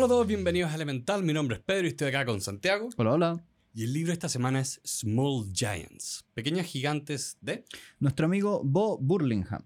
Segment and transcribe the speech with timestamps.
[0.00, 1.22] Hola a todos, bienvenidos a Elemental.
[1.22, 2.88] Mi nombre es Pedro y estoy acá con Santiago.
[2.96, 3.44] Hola, hola.
[3.74, 7.66] Y el libro de esta semana es Small Giants, Pequeñas Gigantes de...
[7.98, 9.60] Nuestro amigo Bo Burlingham.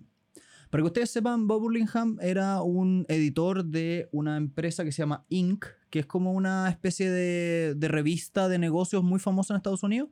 [0.71, 5.25] Para que ustedes sepan, Bo Burlingham era un editor de una empresa que se llama
[5.29, 9.85] Inc., que es como una especie de, de revista de negocios muy famosa en Estados
[9.85, 10.09] Unidos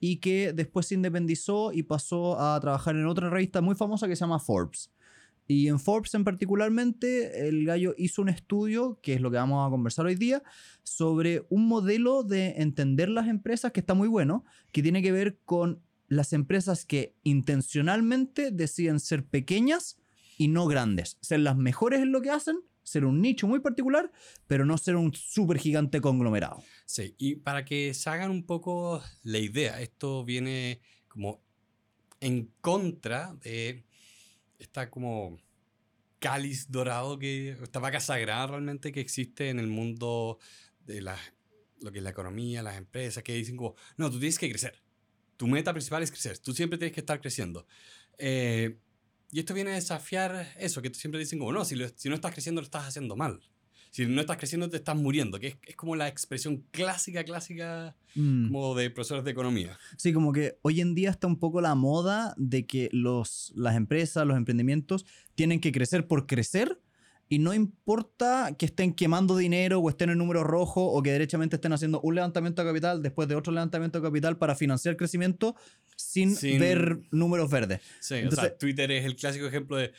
[0.00, 4.16] y que después se independizó y pasó a trabajar en otra revista muy famosa que
[4.16, 4.90] se llama Forbes.
[5.48, 9.66] Y en Forbes en particularmente, el gallo hizo un estudio, que es lo que vamos
[9.66, 10.42] a conversar hoy día,
[10.82, 15.38] sobre un modelo de entender las empresas que está muy bueno, que tiene que ver
[15.44, 19.98] con las empresas que intencionalmente deciden ser pequeñas
[20.38, 24.12] y no grandes, ser las mejores en lo que hacen, ser un nicho muy particular,
[24.46, 26.62] pero no ser un súper gigante conglomerado.
[26.84, 31.40] Sí, y para que se hagan un poco la idea, esto viene como
[32.20, 33.84] en contra de
[34.58, 35.38] esta como
[36.18, 40.38] cáliz dorado que esta vaca sagrada realmente que existe en el mundo
[40.84, 41.18] de la,
[41.80, 44.82] lo que es la economía, las empresas, que dicen como, no, tú tienes que crecer.
[45.36, 46.38] Tu meta principal es crecer.
[46.38, 47.66] Tú siempre tienes que estar creciendo.
[48.18, 48.78] Eh,
[49.30, 52.32] y esto viene a desafiar eso, que siempre dicen como, no, si, si no estás
[52.32, 53.40] creciendo lo estás haciendo mal.
[53.96, 57.96] Si no estás creciendo te estás muriendo, que es, es como la expresión clásica, clásica
[58.14, 58.48] Mm.
[58.48, 59.78] como de profesores de economía.
[59.96, 63.74] Sí, como que hoy en día está un poco la moda de que los, las
[63.76, 66.80] empresas, los emprendimientos tienen que crecer por crecer
[67.28, 71.56] y no importa que estén quemando dinero o estén en número rojo o que derechamente
[71.56, 75.56] estén haciendo un levantamiento de capital después de otro levantamiento de capital para financiar crecimiento
[75.96, 77.80] sin, Sin- ver números verdes.
[78.00, 79.92] Sí, o Entonces- sea, Twitter es el clásico ejemplo de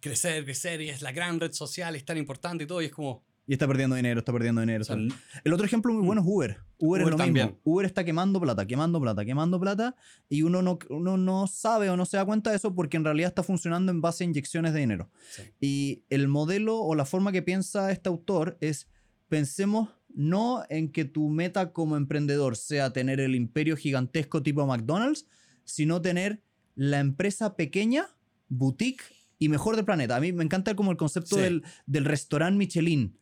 [0.00, 2.92] crecer, crecer y es la gran red social, es tan importante y todo, y es
[2.92, 4.82] como, Y está perdiendo dinero, está perdiendo dinero.
[4.82, 6.58] o sea, está- El otro ejemplo muy bueno es Uber.
[6.78, 7.46] Uber, es lo también.
[7.46, 7.60] mismo.
[7.64, 9.96] Uber está quemando plata, quemando plata, quemando plata
[10.28, 13.04] y uno no, uno no sabe o no se da cuenta de eso porque en
[13.04, 15.10] realidad está funcionando en base a inyecciones de dinero.
[15.30, 15.42] sí.
[15.60, 18.86] Y el modelo o la forma que piensa este autor es,
[19.28, 25.26] pensemos no en que tu meta como emprendedor sea tener el imperio gigantesco tipo McDonald's,
[25.64, 26.42] sino tener
[26.74, 28.06] la empresa pequeña,
[28.48, 29.02] boutique
[29.38, 30.16] y mejor del planeta.
[30.16, 31.42] A mí me encanta como el concepto Sí.
[31.42, 33.16] del, del restaurante Michelin.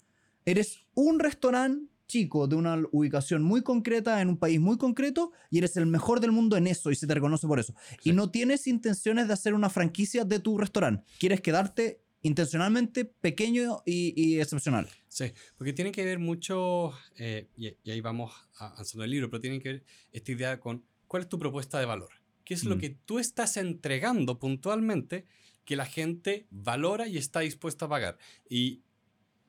[0.47, 5.59] Eres un restaurante chico de una ubicación muy concreta en un país muy concreto y
[5.59, 7.75] eres el mejor del mundo en eso y se te reconoce por eso.
[8.01, 8.11] Sí.
[8.11, 11.05] Y no tienes intenciones de hacer una franquicia de tu restaurante.
[11.19, 14.89] Quieres quedarte intencionalmente pequeño y, y excepcional.
[15.09, 19.28] Sí, porque tiene que ver mucho, eh, y, y ahí vamos a- avanzando el libro,
[19.28, 22.11] pero tiene que ver esta idea con cuál es tu propuesta de valor.
[22.45, 22.78] ¿Qué es lo Mm.
[22.78, 25.25] que tú estás entregando puntualmente
[25.65, 28.19] que la gente valora y está dispuesta a pagar?
[28.49, 28.83] Y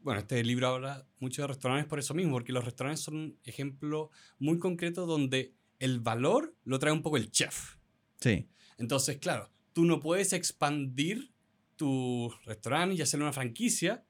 [0.01, 3.39] bueno, este libro habla mucho de restaurantes por eso mismo, porque los restaurantes son un
[3.43, 4.09] ejemplo
[4.39, 7.75] muy concreto donde el valor lo trae un poco el chef.
[8.19, 8.47] Sí.
[8.77, 11.31] Entonces, claro, tú no puedes expandir
[11.75, 14.03] tu restaurante y hacer una franquicia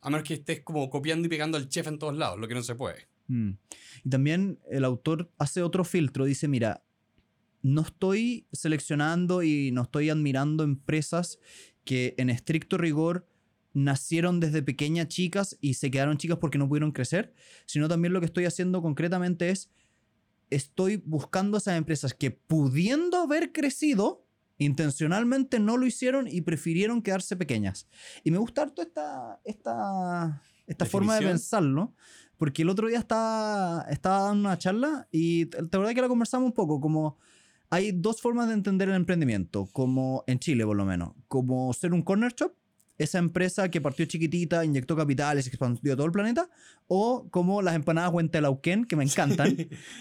[0.00, 2.54] a menos que estés como copiando y pegando al chef en todos lados, lo que
[2.54, 3.06] no se puede.
[3.28, 3.52] Mm.
[4.04, 6.24] Y también el autor hace otro filtro.
[6.24, 6.82] Dice, mira,
[7.62, 11.38] no estoy seleccionando y no estoy admirando empresas
[11.84, 13.28] que en estricto rigor
[13.74, 17.32] nacieron desde pequeñas chicas y se quedaron chicas porque no pudieron crecer,
[17.66, 19.70] sino también lo que estoy haciendo concretamente es,
[20.50, 24.26] estoy buscando esas empresas que pudiendo haber crecido,
[24.58, 27.88] intencionalmente no lo hicieron y prefirieron quedarse pequeñas.
[28.22, 31.94] Y me gusta harto esta, esta, esta forma de pensarlo,
[32.36, 36.08] porque el otro día estaba, estaba dando una charla y te te acordás que la
[36.08, 37.18] conversamos un poco, como
[37.70, 41.94] hay dos formas de entender el emprendimiento, como en Chile por lo menos, como ser
[41.94, 42.52] un corner shop,
[42.98, 46.48] esa empresa que partió chiquitita, inyectó capitales, expandió todo el planeta,
[46.88, 49.56] o como las empanadas Huentelauquén, que me encantan,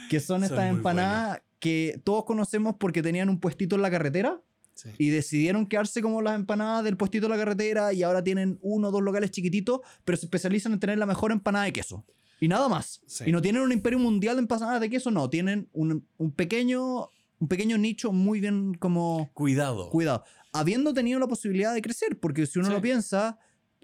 [0.10, 4.42] que son estas empanadas que todos conocemos porque tenían un puestito en la carretera
[4.74, 4.90] Sí.
[4.98, 8.88] y decidieron quedarse como las empanadas del puestito de la carretera y ahora tienen uno
[8.88, 12.06] o dos locales chiquititos, pero se especializan en tener la mejor empanada de queso.
[12.40, 13.02] Y nada más.
[13.06, 13.26] Sí.
[13.28, 15.30] Y no tienen un imperio mundial de empanadas de queso, no.
[15.30, 17.10] Tienen un, un pequeño,
[17.40, 19.90] un pequeño nicho muy bien como Cuidado.
[19.92, 20.24] cuidado.
[20.54, 22.74] Habiendo tenido la posibilidad de crecer, porque si uno Sí.
[22.74, 23.40] lo piensa,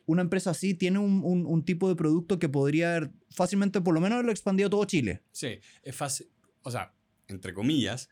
[0.06, 3.94] una empresa así tiene un, un- un tipo de producto que podría haber fácilmente, por
[3.94, 5.22] lo menos, haberlo expandido a todo Chile.
[5.32, 6.28] Sí, es fácil,
[6.62, 6.94] o sea,
[7.28, 8.10] entre comillas,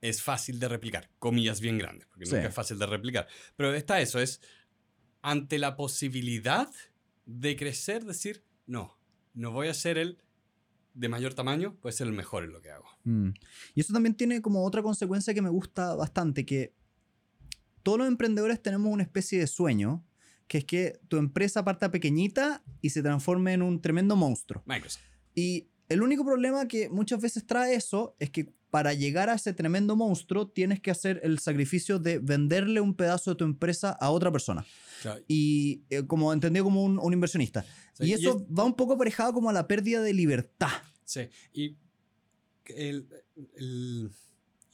[0.00, 1.10] es fácil de replicar.
[1.18, 2.34] Comillas bien grandes, porque Sí.
[2.34, 3.28] nunca es fácil de replicar.
[3.56, 4.40] Pero está eso, es
[5.22, 6.68] ante la posibilidad
[7.26, 8.98] de crecer, decir, no,
[9.34, 10.18] no voy a ser el
[10.94, 12.86] de mayor tamaño, voy a ser el mejor en lo que hago.
[13.04, 13.28] Mm.
[13.74, 16.74] Y eso también tiene como otra consecuencia que me gusta bastante, que
[17.82, 20.04] todos los emprendedores tenemos una especie de sueño,
[20.46, 24.62] que es que tu empresa parta pequeñita y se transforme en un tremendo monstruo.
[24.66, 25.02] Microsoft.
[25.34, 29.52] Y el único problema que muchas veces trae eso es que para llegar a ese
[29.52, 34.10] tremendo monstruo tienes que hacer el sacrificio de venderle un pedazo de tu empresa a
[34.10, 34.64] otra persona.
[35.02, 35.22] Claro.
[35.28, 37.64] y eh, como entendido como un, un inversionista.
[37.94, 40.68] Sí, y y eso va un poco aparejado como a la pérdida de libertad.
[41.06, 41.22] Sí,
[41.54, 41.76] y,
[42.66, 43.08] el-
[43.56, 44.10] el-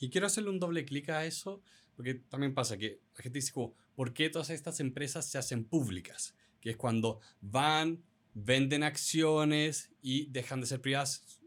[0.00, 1.62] y quiero hacerle un doble clic a eso,
[1.96, 5.64] porque también pasa que la gente dice como, ¿por qué todas estas empresas se hacen
[5.64, 6.34] públicas?
[6.60, 8.02] Que es cuando van,
[8.34, 11.40] venden acciones y dejan de ser privadas,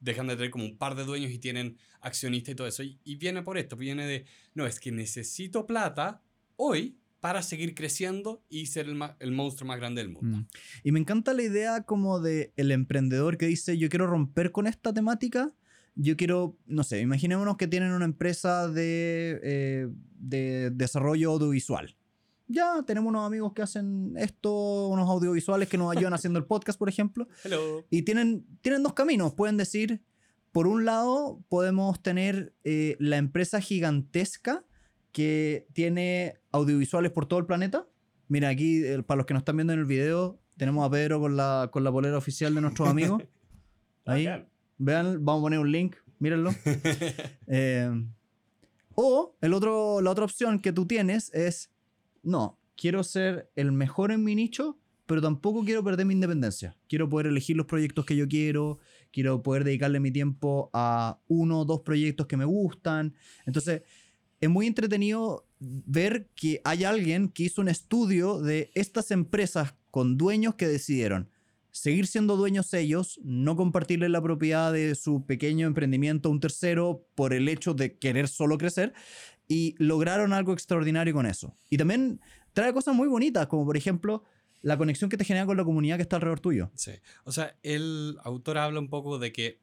[0.00, 2.84] dejan de tener como un par de dueños y tienen accionistas y todo eso.
[2.84, 6.22] Y, y viene por esto, viene de, no, es que necesito plata
[6.54, 10.38] hoy para seguir creciendo y ser el, el monstruo más grande del mundo.
[10.38, 10.46] Mm.
[10.84, 14.68] Y me encanta la idea como de el emprendedor que dice, yo quiero romper con
[14.68, 15.52] esta temática,
[15.96, 19.88] yo quiero, no sé, imaginémonos que tienen una empresa de, eh,
[20.18, 21.96] de desarrollo audiovisual.
[22.48, 26.78] Ya tenemos unos amigos que hacen esto, unos audiovisuales que nos ayudan haciendo el podcast,
[26.78, 27.26] por ejemplo.
[27.44, 27.84] Hello.
[27.90, 29.32] Y tienen, tienen dos caminos.
[29.32, 30.02] Pueden decir,
[30.52, 34.64] por un lado, podemos tener eh, la empresa gigantesca
[35.12, 37.88] que tiene audiovisuales por todo el planeta.
[38.28, 41.20] Mira, aquí, eh, para los que nos están viendo en el video, tenemos a Pedro
[41.20, 43.22] con la, con la polera oficial de nuestros amigos.
[44.04, 44.28] Ahí,
[44.78, 46.50] vean, vamos a poner un link, mírenlo.
[47.48, 47.88] Eh,
[48.94, 51.70] o el otro, la otra opción que tú tienes es,
[52.22, 56.76] no, quiero ser el mejor en mi nicho, pero tampoco quiero perder mi independencia.
[56.88, 58.78] Quiero poder elegir los proyectos que yo quiero,
[59.12, 63.14] quiero poder dedicarle mi tiempo a uno o dos proyectos que me gustan.
[63.44, 63.82] Entonces,
[64.40, 70.16] es muy entretenido ver que hay alguien que hizo un estudio de estas empresas con
[70.16, 71.30] dueños que decidieron
[71.76, 77.06] seguir siendo dueños ellos, no compartirle la propiedad de su pequeño emprendimiento a un tercero
[77.14, 78.94] por el hecho de querer solo crecer
[79.46, 81.54] y lograron algo extraordinario con eso.
[81.68, 82.20] Y también
[82.54, 84.24] trae cosas muy bonitas, como por ejemplo
[84.62, 86.70] la conexión que te genera con la comunidad que está alrededor tuyo.
[86.74, 86.92] Sí.
[87.24, 89.60] O sea, el autor habla un poco de que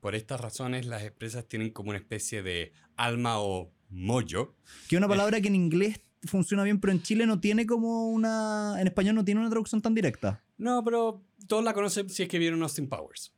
[0.00, 4.56] por estas razones las empresas tienen como una especie de alma o mollo.
[4.88, 8.08] Que es una palabra que en inglés funciona bien, pero en Chile no tiene como
[8.08, 8.76] una...
[8.80, 10.42] En español no tiene una traducción tan directa.
[10.58, 13.32] No, pero todos la conocen si es que vieron Austin Powers.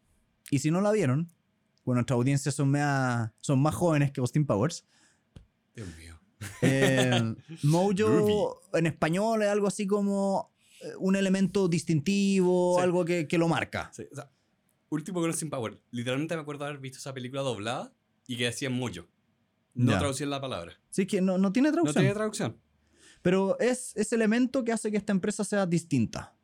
[0.50, 1.30] Y si no la vieron,
[1.84, 4.84] bueno, nuestras audiencias son, mea- son más jóvenes que Austin Powers.
[5.74, 6.18] Dios mío.
[6.62, 12.82] Eh, Mojo en español es algo así como eh, un elemento distintivo, Sí.
[12.82, 13.90] algo que, que lo marca.
[13.92, 14.30] Sí, o sea,
[14.88, 15.76] último con Austin Powers.
[15.90, 17.92] Literalmente me acuerdo haber visto esa película doblada
[18.26, 19.06] y que decían mollo.
[19.74, 20.80] No traducían la palabra.
[20.90, 22.02] Sí, que no, no tiene No traducción.
[22.02, 22.56] tenía traducción.
[23.22, 26.34] pero es ese elemento que hace que esta empresa sea distinta.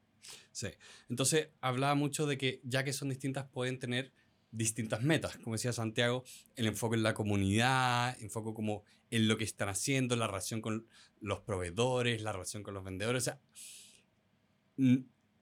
[0.53, 0.69] Sí.
[1.09, 4.13] Entonces hablaba mucho de que ya que son distintas pueden tener
[4.51, 5.37] distintas metas.
[5.39, 6.25] Como decía Santiago,
[6.55, 10.87] el enfoque en la comunidad, enfoque como en lo que están haciendo, la relación con
[11.21, 13.23] los proveedores, la relación con los vendedores.
[13.23, 13.41] O sea,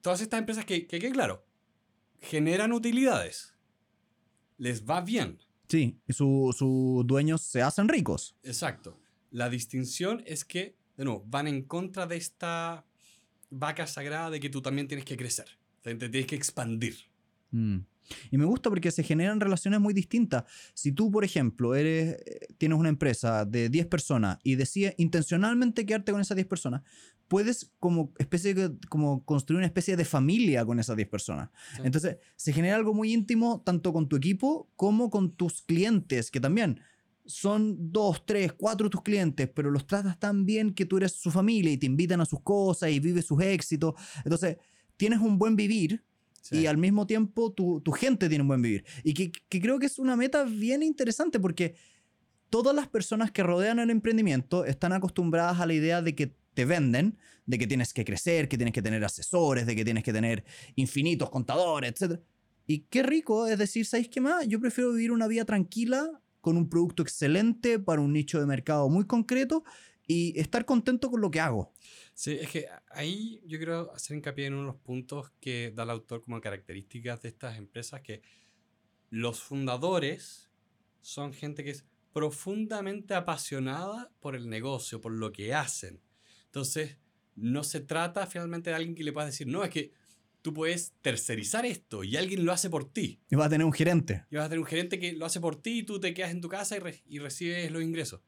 [0.01, 1.47] todas estas empresas que, que, que, claro,
[2.21, 3.55] generan utilidades.
[4.59, 5.39] Les va bien.
[5.69, 8.37] Sí, y su- sus dueños se hacen ricos.
[8.43, 8.99] Exacto.
[9.31, 12.85] La distinción es que, de nuevo, van en contra de esta
[13.59, 15.47] vaca sagrada de que tú también tienes que crecer.
[15.83, 16.97] Te tienes que expandir.
[17.51, 17.79] Mm.
[18.31, 20.45] Y me gusta porque se generan relaciones muy distintas.
[20.75, 25.87] Si tú, por ejemplo, eres, eh, tienes una empresa de 10 personas y decides intencionalmente
[25.87, 26.83] quedarte con esas 10 personas,
[27.29, 31.49] puedes como, especie de- como construir una especie de familia con esas 10 personas.
[31.77, 31.83] Sí.
[31.85, 36.41] Entonces, se genera algo muy íntimo tanto con tu equipo como con tus clientes, que
[36.41, 36.81] también
[37.27, 41.31] son dos, tres, cuatro tus clientes, pero los tratas tan bien que tú eres su
[41.31, 43.95] familia y te invitan a sus cosas y vives sus éxitos.
[44.25, 44.57] Entonces,
[44.97, 46.05] tienes un buen vivir
[46.43, 46.59] Sí.
[46.59, 48.85] y al mismo tiempo tu, tu gente tiene un buen vivir.
[49.03, 51.75] Y que, que creo que es una meta bien interesante porque
[52.51, 56.67] todas las personas que rodean el emprendimiento están acostumbradas a la idea de que te
[56.67, 57.17] venden,
[57.47, 60.45] de que tienes que crecer, que tienes que tener asesores, de que tienes que tener
[60.77, 62.21] infinitos contadores, etc.
[62.67, 64.47] Y qué rico es decir, ¿sabéis qué más?
[64.47, 68.91] Yo prefiero vivir una vida tranquila con un producto excelente para un nicho de mercado
[68.91, 69.65] muy concreto
[70.07, 71.73] y estar contento con lo que hago.
[72.13, 75.85] Sí, es que ahí yo quiero hacer hincapié en uno de los puntos que da
[75.85, 78.21] el autor como características de estas empresas, que
[79.09, 80.51] los fundadores
[81.01, 86.03] son gente que es profundamente apasionada por el negocio, por lo que hacen.
[86.45, 86.99] Entonces,
[87.37, 89.93] no se trata finalmente de alguien que le puedas decir, no, es que
[90.45, 93.19] tú puedes tercerizar esto y alguien lo hace por ti.
[93.31, 94.27] Y vas a tener un gerente.
[94.31, 96.33] Y vas a tener un gerente que lo hace por ti y tú te quedas
[96.33, 98.21] en tu casa y, re- y recibes los ingresos.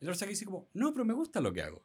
[0.00, 1.82] El otro que dice como, no, pero me gusta lo que hago.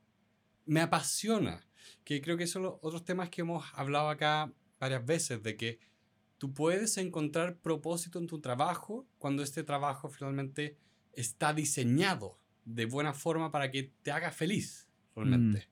[0.67, 1.65] Me apasiona.
[2.03, 5.79] Que creo que son los otros temas que hemos hablado acá varias veces, de que
[6.37, 10.77] tú puedes encontrar propósito en tu trabajo cuando este trabajo finalmente
[11.13, 15.67] está diseñado de buena forma para que te haga feliz, realmente.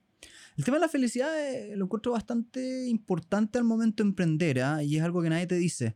[0.59, 4.83] El tema de la felicidad eh, lo encuentro bastante importante al momento de emprender, ¿ah?
[4.83, 5.95] y es algo que nadie te dice.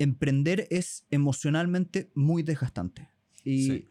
[0.00, 3.08] Emprender es emocionalmente muy desgastante.
[3.44, 3.84] Y Sí.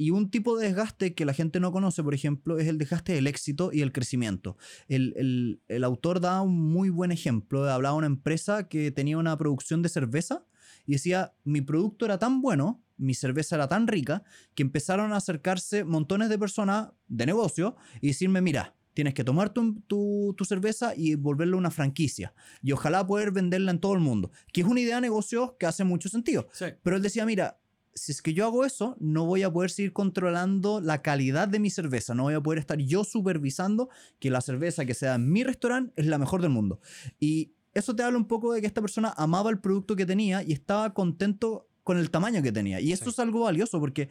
[0.00, 3.12] Y un tipo de desgaste que la gente no conoce, por ejemplo, es el desgaste
[3.12, 4.56] del éxito y el crecimiento.
[4.86, 7.68] El, el- el autor da un muy buen ejemplo.
[7.68, 10.46] Hablaba de una empresa que tenía una producción de cerveza
[10.86, 14.22] y decía, mi producto era tan bueno, mi cerveza era tan rica,
[14.54, 19.50] que empezaron a acercarse montones de personas de negocio y decirme, mira, tienes que tomar
[19.50, 22.34] tu, tu- tu cerveza y volverla una franquicia.
[22.64, 24.32] Y ojalá poder venderla en todo el mundo.
[24.52, 26.48] Que es una idea de negocio que hace mucho sentido.
[26.52, 26.64] Sí.
[26.82, 27.60] Pero él decía, mira,
[27.94, 31.60] si es que yo hago eso, no voy a poder seguir controlando la calidad de
[31.60, 33.88] mi cerveza, no voy a poder estar yo supervisando
[34.18, 36.80] que la cerveza que sea en mi restaurante es la mejor del mundo.
[37.20, 40.42] Y eso te habla un poco de que esta persona amaba el producto que tenía
[40.42, 42.80] y estaba contento con el tamaño que tenía.
[42.80, 43.10] Y esto Sí.
[43.10, 44.08] es algo valioso porque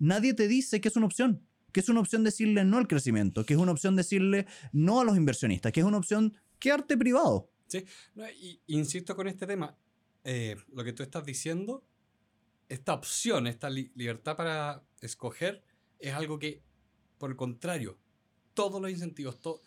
[0.00, 1.40] nadie te dice que es una opción.
[1.74, 5.04] Que es una opción decirle no al crecimiento, que es una opción decirle no a
[5.04, 7.50] los inversionistas, que es una opción quedarte privado.
[8.14, 9.76] No, y, insisto con este tema,
[10.22, 11.84] eh, lo que tú estás diciendo,
[12.68, 15.64] esta opción, esta li- libertad para escoger,
[15.98, 16.62] es algo que,
[17.18, 17.98] por el contrario,
[18.54, 19.60] todos los incentivos, to-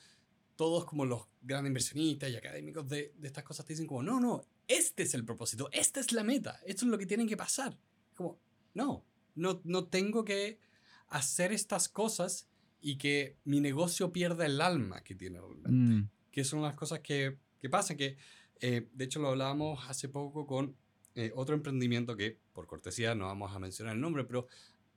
[0.56, 4.22] todos como los grandes inversionistas y académicos de, de estas cosas te dicen como, no,
[4.22, 7.36] no, este es el propósito, esta es la meta, esto es lo que tiene que
[7.36, 7.78] pasar.
[8.16, 8.40] Como,
[8.76, 10.66] no, no, no tengo que
[11.10, 12.48] hacer estas cosas
[12.82, 17.00] y que mi negocio pierda el alma que tiene realmente Mm, que son las cosas
[17.00, 18.18] que, que pasan, que
[18.62, 20.76] eh, de hecho lo hablábamos hace poco con
[21.16, 24.48] eh, otro emprendimiento que, por cortesía, no vamos a mencionar el nombre, pero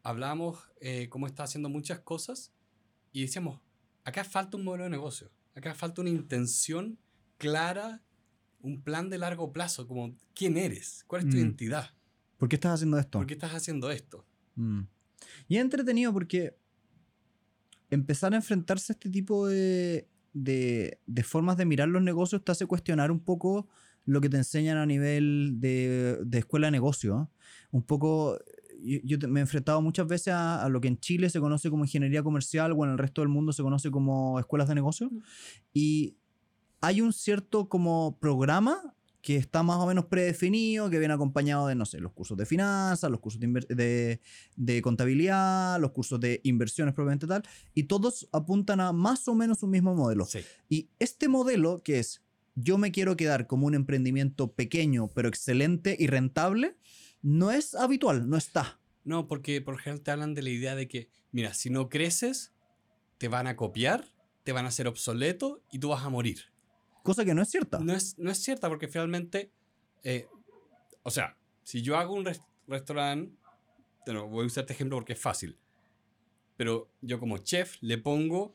[0.02, 2.52] hablábamos eh, cómo está haciendo muchas cosas
[3.12, 3.61] y decíamos,
[4.05, 6.99] acá falta un modelo de negocio, acá falta una intención
[7.38, 8.02] clara,
[8.61, 11.40] un plan de largo plazo, como quién eres, cuál es tu Mm.
[11.40, 11.90] identidad,
[12.37, 13.19] ¿Por qué estás haciendo esto?
[13.19, 14.26] por qué estás haciendo esto.
[14.57, 14.83] Mm.
[15.49, 16.57] Y es entretenido porque
[17.91, 22.53] empezar a enfrentarse a este tipo de, de, de formas de mirar los negocios te
[22.53, 23.69] hace cuestionar un poco
[24.07, 27.23] lo que te enseñan a nivel de, de escuela de negocio.
[27.23, 27.47] ¿eh?
[27.71, 28.39] Un poco,
[28.83, 31.85] yo, me he enfrentado muchas veces a, a lo que en Chile se conoce como
[31.85, 35.11] ingeniería comercial o en el resto del mundo se conoce como escuelas de negocio.
[35.73, 36.17] Y
[36.81, 41.75] hay un cierto como programa que está más o menos predefinido, que viene acompañado de,
[41.75, 44.21] no sé, los cursos de finanzas, los cursos de,
[44.57, 47.43] de contabilidad, los cursos de inversiones propiamente tal,
[47.75, 50.25] y todos apuntan a más o menos un mismo modelo.
[50.25, 52.23] Sí, Y este modelo, que es
[52.55, 56.77] yo me quiero quedar como un emprendimiento pequeño, pero excelente y rentable,
[57.23, 58.81] no es habitual, no está.
[59.05, 62.53] no, porque por ejemplo te hablan de la idea de que, mira, si no creces,
[63.19, 64.05] te van a copiar,
[64.45, 66.50] te van a hacer obsoleto y tú vas a morir.
[67.02, 67.78] Cosa que no es cierta.
[67.78, 69.50] No es, no es cierta porque finalmente,
[70.02, 70.26] eh,
[71.02, 73.35] o sea, si yo hago un res- restaurante,
[74.07, 75.57] bueno, voy a usar este ejemplo porque es fácil,
[76.57, 78.54] pero yo como chef le pongo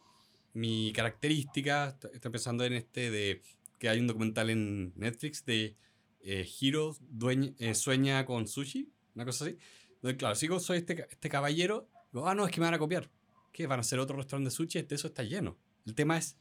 [0.54, 3.42] mi característica, est- estoy pensando en este de
[3.80, 5.76] que hay un documental en Netflix de
[6.22, 9.58] eh, Hiro dueña- eh, sueña con sushi, una cosa así.
[9.96, 12.74] Entonces, claro, si yo soy este, este caballero, digo, ah, no, es que me van
[12.76, 13.10] a copiar.
[13.52, 13.68] ¿Qué?
[13.68, 14.80] ¿Van a hacer otro restaurante de sushi?
[14.80, 15.58] Este, eso está lleno.
[15.86, 16.38] El tema es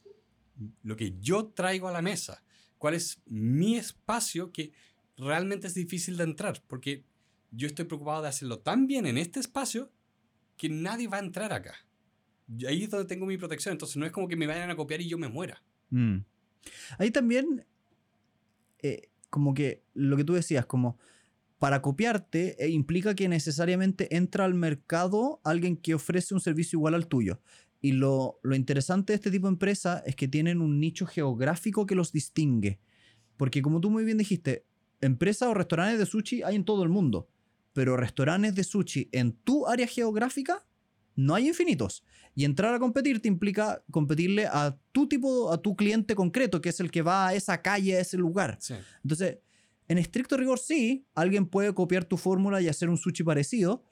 [0.83, 2.43] lo que yo traigo a la mesa.
[2.77, 4.73] ¿Cuál es mi espacio que
[5.17, 6.61] realmente es difícil de entrar?
[6.67, 7.03] Porque
[7.51, 9.91] yo estoy preocupado de hacerlo tan bien en este espacio
[10.57, 11.75] que nadie va a entrar acá.
[12.67, 13.73] Ahí es donde tengo mi protección.
[13.73, 15.61] Entonces no es como que me vayan a copiar y yo me muera.
[15.89, 16.17] Mm.
[16.97, 17.65] Ahí también,
[18.81, 20.97] eh, como que lo que tú decías, como
[21.59, 26.93] para copiarte eh, implica que necesariamente entra al mercado alguien que ofrece un servicio igual
[26.93, 27.39] al tuyo.
[27.85, 31.85] Y lo, lo interesante de este tipo de empresa es que tienen un nicho geográfico
[31.85, 32.79] que los distingue.
[33.37, 34.65] Porque como tú muy bien dijiste,
[35.01, 37.29] empresas o restaurantes de sushi hay en todo el mundo.
[37.73, 40.65] Pero restaurantes de sushi en tu área geográfica
[41.15, 42.03] no hay infinitos.
[42.33, 46.69] Y entrar a competir te implica competirle a tu tipo, a tu cliente concreto, que
[46.69, 48.57] es el que va a esa calle, a ese lugar.
[48.61, 48.73] Sí.
[49.03, 49.37] Entonces,
[49.87, 53.83] en estricto rigor, sí, alguien puede copiar tu fórmula y hacer un sushi parecido,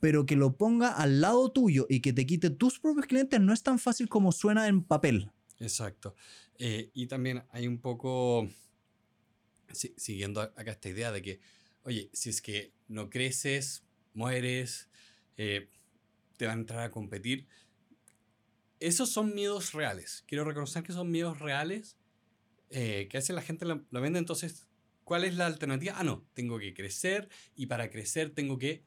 [0.00, 3.52] pero que lo ponga al lado tuyo y que te quite tus propios clientes no
[3.52, 5.30] es tan fácil como suena en papel.
[5.58, 6.14] Exacto.
[6.58, 8.48] Eh, y también hay un poco,
[9.72, 11.40] si- siguiendo acá esta idea de que,
[11.84, 14.88] oye, si es que no creces, mueres,
[15.36, 15.68] eh,
[16.36, 17.46] te van a entrar a competir.
[18.80, 20.24] Esos son miedos reales.
[20.26, 21.98] Quiero reconocer que son miedos reales
[22.70, 24.18] eh, que hace la gente lo, lo vende.
[24.18, 24.66] Entonces,
[25.04, 25.94] ¿cuál es la alternativa?
[25.98, 28.84] Ah, no, tengo que crecer y para crecer tengo que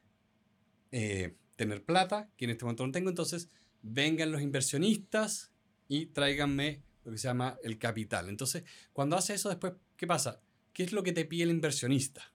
[0.93, 3.09] eh, tener plata, que en este momento no tengo.
[3.09, 3.49] Entonces,
[3.81, 5.51] vengan los inversionistas
[5.87, 8.29] y tráiganme lo que se llama el capital.
[8.29, 10.39] Entonces, cuando hace eso después, ¿qué pasa?
[10.71, 12.31] ¿Qué es lo que te pide el inversionista?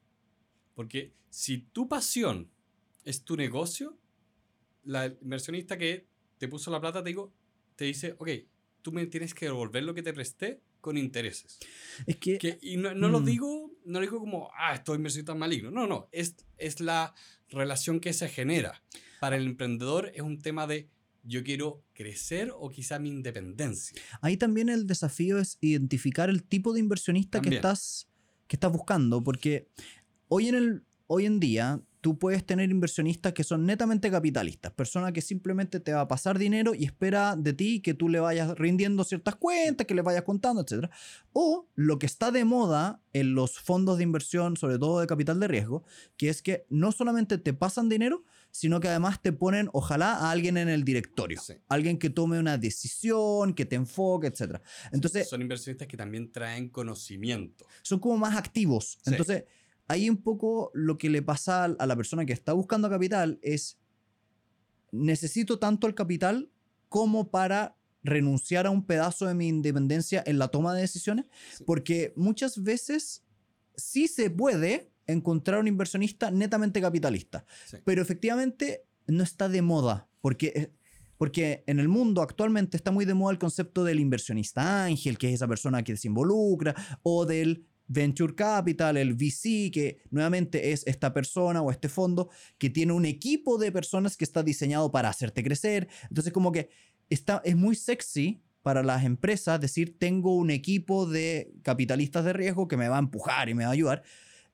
[0.74, 2.50] Porque si tu pasión
[3.04, 3.96] es tu negocio,
[4.82, 7.32] la inversionista que te puso la plata te, digo,
[7.76, 8.28] te dice, ok,
[8.82, 11.58] tú me tienes que devolver lo que te presté con intereses.
[12.06, 13.24] Es que, Que, y no, no lo Mm.
[13.24, 15.70] digo no lo digo como, ah, estoy inversionista maligno.
[15.70, 17.14] No, no, es, es la
[17.48, 18.82] relación que se genera.
[19.18, 20.88] Para el emprendedor es un tema de
[21.24, 24.00] yo quiero crecer o quizá mi independencia.
[24.20, 28.08] Ahí también el desafío es identificar el tipo de inversionista que estás,
[28.46, 29.68] que estás buscando, porque
[30.28, 35.12] hoy en, el, hoy en día tú puedes tener inversionistas que son netamente capitalistas, personas
[35.12, 38.56] que simplemente te va a pasar dinero y espera de ti que tú le vayas
[38.56, 40.86] rindiendo ciertas cuentas, que le vayas contando, etc.
[41.34, 45.38] O lo que está de moda en los fondos de inversión, sobre todo de capital
[45.38, 45.84] de riesgo,
[46.16, 50.30] que es que no solamente te pasan dinero, sino que además te ponen, ojalá, a
[50.30, 51.38] alguien en el directorio.
[51.42, 51.56] Sí.
[51.68, 54.62] Alguien que tome una decisión, que te enfoque, etc.
[54.92, 57.66] Entonces, Son inversionistas que también traen conocimiento.
[57.82, 58.98] son como más activos.
[59.02, 59.14] Sí.
[59.88, 63.78] Ahí un poco lo que le pasa a la persona que está buscando capital es,
[64.92, 66.50] necesito tanto el capital
[66.88, 71.26] como para renunciar a un pedazo de mi independencia en la toma de decisiones,
[71.56, 71.64] Sí.
[71.66, 73.22] porque muchas veces
[73.76, 77.78] sí se puede encontrar un inversionista netamente capitalista, Sí.
[77.84, 80.70] pero efectivamente no está de moda, porque, eh,
[81.16, 85.28] porque en el mundo actualmente está muy de moda el concepto del inversionista ángel, que
[85.28, 90.86] es esa persona que se involucra, o del venture capital, el VC, que nuevamente es
[90.86, 95.08] esta persona o este fondo que tiene un equipo de personas que está diseñado para
[95.08, 95.88] hacerte crecer.
[96.08, 96.68] Entonces como que
[97.10, 102.68] está, es muy sexy para las empresas decir tengo un equipo de capitalistas de riesgo
[102.68, 104.02] que me va a empujar y me va a ayudar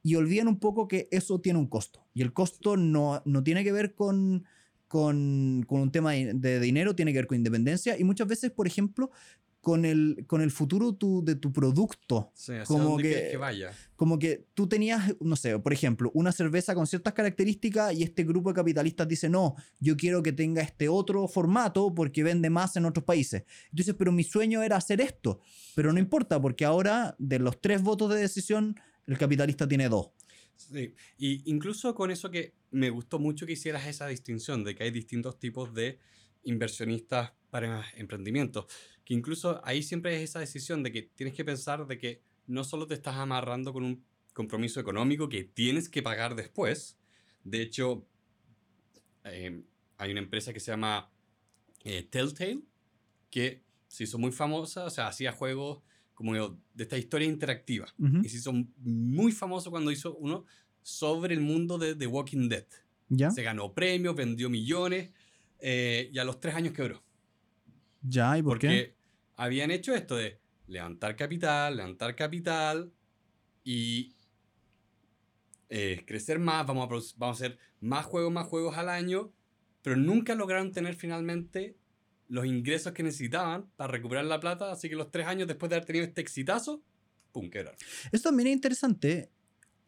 [0.03, 2.07] y olvidan un poco que eso tiene un costo.
[2.13, 4.45] Y el costo no, no tiene que ver con,
[4.87, 8.67] con, con un tema de dinero, tiene que ver con independencia y muchas veces, por
[8.67, 9.11] ejemplo,
[9.65, 12.31] con el, con el futuro tu- de tu producto.
[12.35, 13.73] Sí, Como que- que vaya.
[13.97, 18.23] Como que tú tenías, no sé, por ejemplo, una cerveza con ciertas características y este
[18.23, 22.77] grupo de capitalistas dice, no, yo quiero que tenga este otro formato porque vende más
[22.77, 23.43] en otros países.
[23.71, 25.41] Entonces, pero mi sueño era hacer esto.
[25.75, 28.77] Pero no importa porque ahora de los tres votos de decisión,
[29.09, 30.11] el capitalista tiene dos.
[30.57, 30.95] Sí.
[31.19, 34.91] Y incluso con eso que me gustó mucho que hicieras esa distinción de que hay
[34.93, 35.99] distintos tipos de
[36.45, 38.67] inversionistas para emprendimientos.
[39.05, 42.65] Que incluso ahí siempre es esa decisión de que tienes que pensar de que no
[42.65, 46.99] solo te estás amarrando con un compromiso económico que tienes que pagar después.
[47.45, 48.07] De hecho,
[49.25, 49.63] eh,
[49.97, 51.11] hay una empresa que se llama
[51.85, 52.63] eh, Telltale
[53.31, 55.83] que se hizo muy famosa, o sea, hacía juegos
[56.15, 57.87] como de esta historia interactiva.
[57.99, 58.19] Ujú.
[58.25, 60.45] Y se hizo muy famoso cuando hizo uno
[60.83, 62.67] sobre el mundo de The Walking Dead.
[63.09, 63.31] ¿Ya?
[63.31, 65.11] Se ganó premios, vendió millones
[65.61, 67.04] eh, y a los tres años quebró.
[68.07, 68.37] ¿Ya?
[68.39, 68.95] ¿Y por porque qué?
[69.37, 72.93] habían hecho esto de levantar capital, levantar capital
[73.65, 74.15] y
[75.69, 79.33] eh, crecer más, vamos a, produ- vamos a hacer más juegos, más juegos al año,
[79.83, 81.77] pero nunca lograron tener finalmente
[82.29, 85.77] los ingresos que necesitaban para recuperar la plata, así que los tres años después de
[85.77, 86.83] haber tenido este exitazo,
[87.33, 87.51] ¡pum!
[87.51, 87.79] quebraron.
[88.13, 89.31] Esto también es interesante.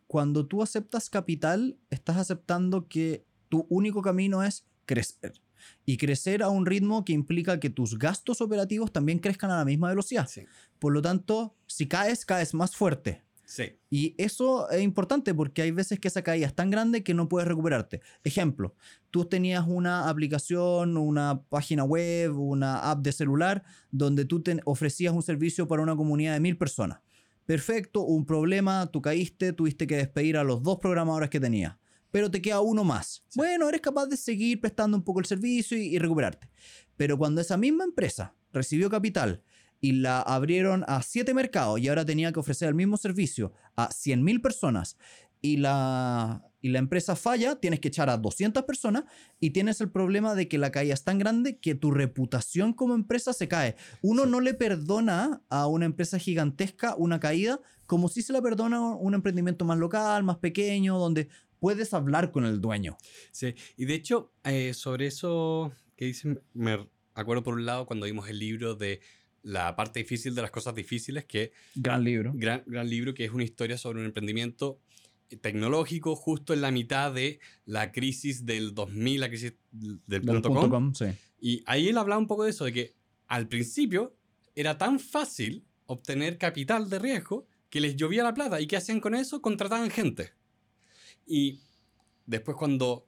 [0.06, 5.40] Cuando tú aceptas capital, estás aceptando que tu único camino es crecer.
[5.84, 9.64] Y crecer a un ritmo que implica que tus gastos operativos también crezcan a la
[9.64, 10.28] misma velocidad.
[10.28, 10.44] Sí.
[10.78, 13.22] Por lo tanto, si caes, caes más fuerte.
[13.46, 13.78] Sí.
[13.88, 17.28] Y eso es importante porque hay veces que esa caída es tan grande que no
[17.28, 18.00] puedes recuperarte.
[18.24, 18.74] Ejemplo,
[19.10, 25.14] tú tenías una aplicación, una página web, una app de celular donde tú te ofrecías
[25.14, 26.98] un servicio para una comunidad de mil personas.
[27.46, 31.76] Perfecto, un problema, tú caíste, tuviste que despedir a los dos programadores que tenías.
[32.10, 33.22] Pero te queda uno más.
[33.28, 33.38] Sí.
[33.38, 36.48] Bueno, eres capaz de seguir prestando un poco el servicio y, y recuperarte.
[36.96, 39.42] Pero cuando esa misma empresa recibió capital
[39.80, 43.90] y la abrieron a siete mercados y ahora tenía que ofrecer el mismo servicio a
[43.90, 44.96] 100.000 personas
[45.42, 49.04] y la, y la empresa falla, tienes que echar a 200 personas
[49.38, 52.94] y tienes el problema de que la caída es tan grande que tu reputación como
[52.94, 53.76] empresa se cae.
[54.00, 54.30] Uno Sí.
[54.30, 58.94] no le perdona a una empresa gigantesca una caída como si se la perdona a
[58.96, 61.28] un emprendimiento más local, más pequeño, donde
[61.66, 62.96] puedes hablar con el dueño.
[63.32, 68.06] Sí, y de hecho, eh, sobre eso que dicen, me acuerdo por un lado cuando
[68.06, 69.00] vimos el libro de
[69.42, 72.30] La parte difícil de las cosas difíciles, que Gran libro.
[72.36, 74.78] gran, gran libro que es una historia sobre un emprendimiento
[75.40, 80.60] tecnológico justo en la mitad de la crisis del 2000, la crisis del punto punto
[80.60, 80.70] com.
[80.70, 81.06] com, sí.
[81.40, 82.94] Y ahí él hablaba un poco de eso, de que
[83.26, 84.14] al principio
[84.54, 88.60] era tan fácil obtener capital de riesgo que les llovía la plata.
[88.60, 89.42] ¿Y qué hacían con eso?
[89.42, 90.35] Contrataban gente.
[91.26, 91.60] Y
[92.24, 93.06] después cuando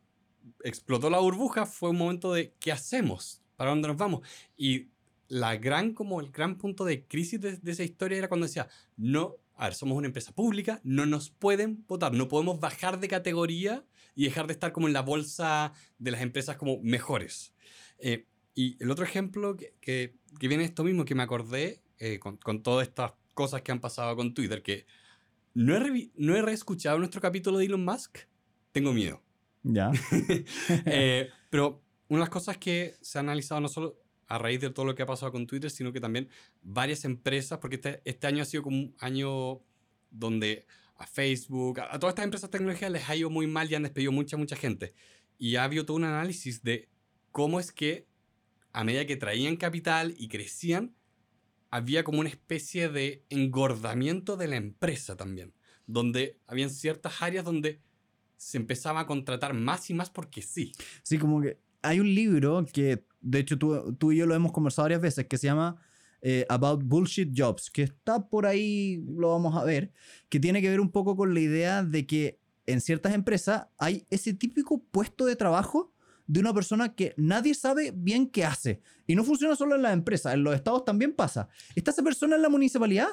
[0.64, 3.42] explotó la burbuja fue un momento de ¿qué hacemos?
[3.56, 4.26] ¿Para dónde nos vamos?
[4.56, 4.88] Y
[5.28, 8.68] la gran, como el gran punto de crisis de, de esa historia era cuando decía,
[8.96, 13.08] no, a ver, somos una empresa pública, no nos pueden votar, no podemos bajar de
[13.08, 17.52] categoría y dejar de estar como en la bolsa de las empresas como mejores.
[17.98, 22.18] Eh, y el otro ejemplo que, que, que viene esto mismo, que me acordé eh,
[22.18, 24.86] con, con todas estas cosas que han pasado con Twitter, que
[25.54, 28.18] no he, no he reescuchado nuestro capítulo de Elon Musk.
[28.72, 29.22] Tengo miedo.
[29.62, 29.90] Ya.
[30.86, 34.70] Eh, pero una de las cosas que se ha analizado no solo a raíz de
[34.70, 36.28] todo lo que ha pasado con Twitter, sino que también
[36.62, 39.60] varias empresas, porque este, este año ha sido como un año
[40.10, 43.74] donde a Facebook, a, a todas estas empresas tecnológicas les ha ido muy mal y
[43.74, 44.94] han despedido mucha, mucha gente.
[45.38, 46.88] Y ha habido todo un análisis de
[47.30, 48.06] cómo es que
[48.72, 50.94] a medida que traían capital y crecían,
[51.70, 55.54] había como una especie de engordamiento de la empresa también,
[55.86, 57.80] donde habían ciertas áreas donde
[58.36, 60.72] se empezaba a contratar más y más porque sí.
[61.02, 64.52] Sí, como que hay un libro que, de hecho, tú, tú y yo lo hemos
[64.52, 65.80] conversado varias veces, que se llama
[66.22, 69.92] eh, About Bullshit Jobs, que está por ahí, lo vamos a ver,
[70.28, 74.06] que tiene que ver un poco con la idea de que en ciertas empresas hay
[74.10, 75.92] ese típico puesto de trabajo
[76.28, 78.80] de una persona que nadie sabe bien qué hace.
[79.06, 81.48] Y no funciona solo en las empresas, en los estados también pasa.
[81.74, 83.08] Está esa persona en la municipalidad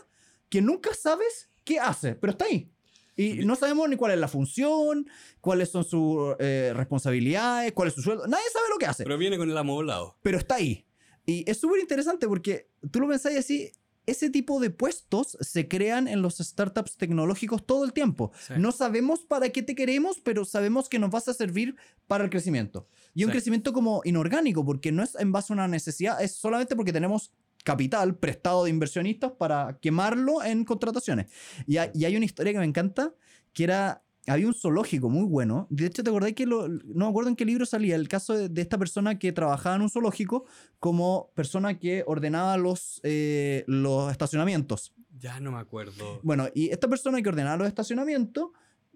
[0.50, 2.70] que nunca sabes qué hace, pero está ahí.
[3.18, 7.94] Y no sabemos ni cuál es la función, cuáles son sus eh, responsabilidades, cuál es
[7.96, 8.28] su sueldo.
[8.28, 10.18] Nadie sabe lo que hace, Pero viene con el amoblado.
[10.22, 10.86] pero está ahí.
[11.26, 13.72] Y es súper interesante porque tú lo pensás y así,
[14.08, 18.32] ese tipo de puestos se crean en los startups tecnológicos todo el tiempo.
[18.48, 18.54] Sí.
[18.58, 21.76] No sabemos para qué te queremos, pero sabemos que nos vas a servir
[22.08, 22.88] para el crecimiento.
[23.14, 23.34] Y un Sí.
[23.34, 27.32] crecimiento como inorgánico, porque no es en base a una necesidad, es solamente porque tenemos
[27.64, 31.32] capital prestado de inversionistas para quemarlo en contrataciones.
[31.66, 33.14] Y, hay- y hay una historia que me encanta,
[33.54, 35.68] que era, había un zoológico muy bueno.
[35.70, 38.34] De hecho, te acordás que, lo- no me acuerdo en qué libro salía, el caso
[38.34, 40.46] de, de esta persona que trabajaba en un zoológico
[40.80, 44.94] como persona que ordenaba los, eh, los estacionamientos.
[45.18, 46.20] Ya no me acuerdo.
[46.24, 48.50] Bueno, y esta persona que ordenaba los estacionamientos,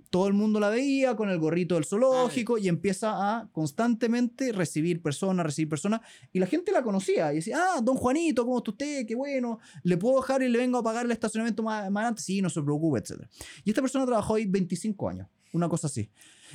[0.10, 5.02] todo el mundo la veía con el gorrito del zoológico y empieza a constantemente recibir
[5.02, 6.02] personas, recibir personas.
[6.34, 9.06] Y la gente la conocía y decía, ah, don Juanito, ¿cómo está usted?
[9.06, 12.26] Qué bueno, ¿le puedo dejar y le vengo a pagar el estacionamiento más, más antes?
[12.26, 13.24] Sí, no se preocupe, etc.
[13.64, 16.10] Y esta persona trabajó ahí 25 años, una cosa así.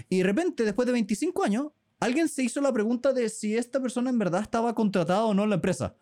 [0.08, 1.68] Y de repente, después de 25 años,
[2.00, 5.44] alguien se hizo la pregunta de si esta persona en verdad estaba contratada o no
[5.44, 5.94] en la empresa.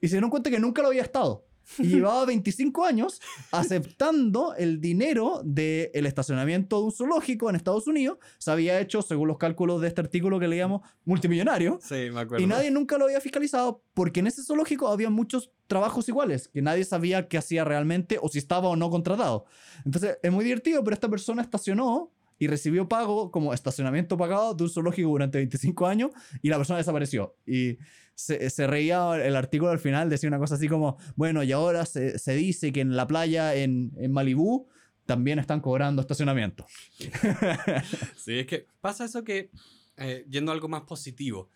[0.00, 1.47] Y se dieron cuenta que nunca lo había estado.
[1.78, 3.20] Y llevaba 25 años
[3.52, 8.18] aceptando el dinero del estacionamiento de un zoológico en Estados Unidos.
[8.38, 11.78] Se había hecho, según los cálculos de este artículo que leíamos, multimillonario.
[11.82, 12.44] Sí, me acuerdo.
[12.44, 16.62] Y nadie nunca lo había fiscalizado porque en ese zoológico había muchos trabajos iguales que
[16.62, 19.44] nadie sabía qué hacía realmente o si estaba o no contratado.
[19.84, 24.64] Entonces es muy divertido, pero esta persona estacionó y recibió pago como estacionamiento pagado de
[24.64, 26.10] un zoológico durante 25 años
[26.42, 27.36] y la persona desapareció.
[27.46, 27.78] Y
[28.14, 31.86] se, se reía el artículo al final, decía una cosa así como, bueno, y ahora
[31.86, 34.68] se, se dice que en la playa en, en Malibú
[35.06, 36.66] también están cobrando estacionamiento.
[38.16, 39.50] Sí, es que pasa eso que,
[39.96, 41.48] eh, yendo a algo más positivo,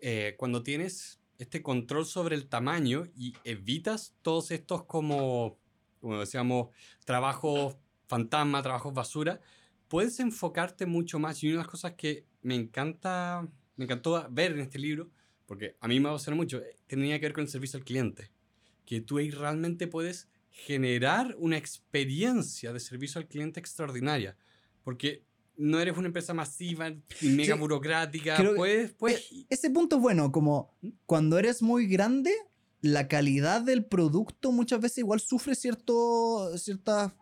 [0.00, 5.58] eh, cuando tienes este control sobre el tamaño y evitas todos estos como,
[6.00, 6.68] como decíamos,
[7.04, 9.40] trabajos fantasma, trabajos basura,
[9.88, 11.42] puedes enfocarte mucho más.
[11.42, 13.46] Y una de las cosas que me encanta,
[13.76, 15.10] me encantó ver en este libro,
[15.46, 17.84] porque a mí me va a hacer mucho, tenía que ver con el servicio al
[17.84, 18.30] cliente.
[18.84, 24.36] Que tú ahí realmente puedes generar una experiencia de servicio al cliente extraordinaria.
[24.82, 25.24] Porque
[25.56, 26.88] no eres una empresa masiva
[27.20, 28.36] y mega Sí, burocrática.
[28.54, 30.74] Puedes, puedes E- ese punto es bueno, como
[31.06, 32.32] cuando eres muy grande,
[32.82, 37.12] la calidad del producto muchas veces igual sufre cierto, ciertas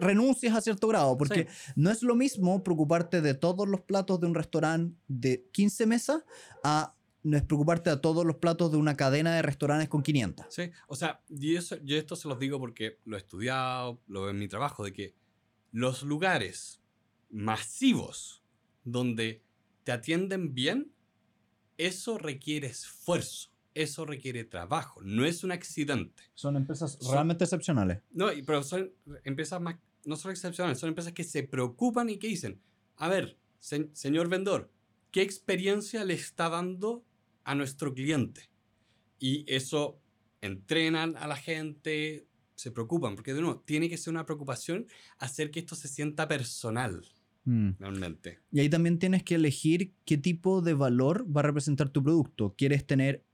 [0.00, 4.26] renuncias a cierto grado, porque no es lo mismo preocuparte de todos los platos de
[4.26, 6.24] un restaurante de 15 mesas
[6.64, 10.46] a no es preocuparte de todos los platos de una cadena de restaurantes con 500.
[10.48, 14.22] Sí, o sea, y eso- yo esto se los digo porque lo he estudiado, lo
[14.22, 15.14] veo en mi trabajo, de que
[15.70, 16.80] los lugares
[17.30, 18.42] masivos
[18.84, 19.44] donde
[19.84, 20.92] te atienden bien,
[21.78, 26.22] eso requiere esfuerzo, eso requiere trabajo, no es un accidente.
[26.34, 28.00] Son empresas Son- realmente excepcionales.
[28.12, 28.90] No, pero son
[29.24, 32.60] empresas más, no son excepcionales, son empresas que se preocupan y que dicen,
[32.96, 34.70] a ver, se- señor vendedor,
[35.10, 37.04] ¿qué experiencia le está dando
[37.44, 38.48] a nuestro cliente?
[39.18, 40.00] Y eso
[40.40, 44.86] entrenan a la gente, se preocupan, porque de nuevo, tiene que ser una preocupación
[45.18, 47.02] hacer que esto se sienta personal,
[47.44, 47.70] Mm.
[47.78, 48.38] realmente.
[48.52, 52.54] Y ahí también tienes que elegir qué tipo de valor va a representar tu producto.
[52.56, 53.24] ¿Quieres tener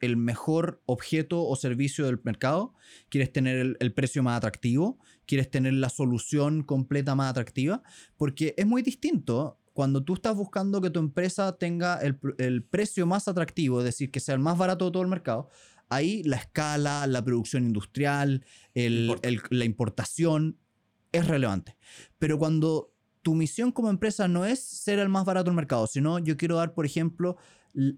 [0.00, 2.74] el mejor objeto o servicio del mercado?
[3.08, 4.98] ¿Quieres tener el, el precio más atractivo?
[5.26, 7.82] ¿Quieres tener la solución completa más atractiva?
[8.16, 13.06] Porque es muy distinto cuando tú estás buscando que tu empresa tenga el, el precio
[13.06, 15.48] más atractivo, es decir, que sea el más barato de todo el mercado.
[15.88, 19.06] Ahí la escala, la producción industrial, el-
[19.50, 20.58] la importación
[21.12, 21.76] es relevante.
[22.18, 26.18] Pero cuando tu misión como empresa no es ser el más barato del mercado, sino
[26.18, 27.36] yo quiero dar, por ejemplo,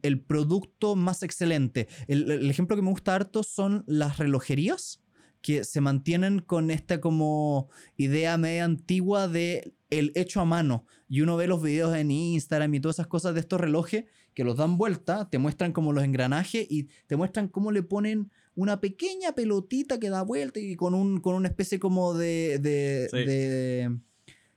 [0.03, 1.89] el producto más excelente.
[2.09, 5.01] El, el ejemplo que me gusta harto son las relojerías
[5.43, 10.85] que se mantienen con esta como idea media antigua de el hecho a mano.
[11.09, 14.45] Y uno ve los videos en Instagram y todas esas cosas de estos relojes que
[14.45, 18.81] los dan vuelta, te muestran como los engranajes y te muestran cómo le ponen una
[18.81, 23.17] pequeña pelotita que da vuelta y con, un, con una especie como de, de, Sí.
[23.25, 23.97] de-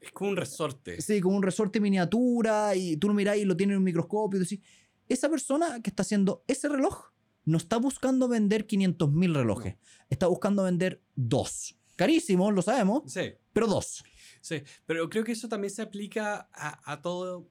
[0.02, 1.02] Es como un resorte.
[1.02, 4.38] Sí, como un resorte miniatura y tú lo mirás y lo tienes en un microscopio
[4.38, 4.60] y decís,
[5.10, 7.12] esa persona que está haciendo ese reloj
[7.46, 9.76] no está buscando vender 500 mil relojes,
[10.10, 11.78] está buscando vender dos.
[11.96, 13.34] Carísimos, lo sabemos, Sí.
[13.52, 14.04] pero dos.
[14.42, 17.50] Sí, pero creo que eso también se aplica a, a todo,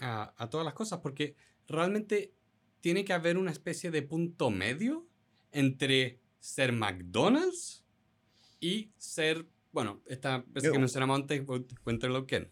[0.00, 1.36] a, a todas las cosas, porque
[1.68, 2.34] realmente
[2.80, 5.06] tiene que haber una especie de punto medio
[5.52, 7.84] entre ser McDonald's
[8.60, 11.42] y ser, bueno, esta empresa que mencionamos antes,
[11.84, 12.48] Winterlow Ken.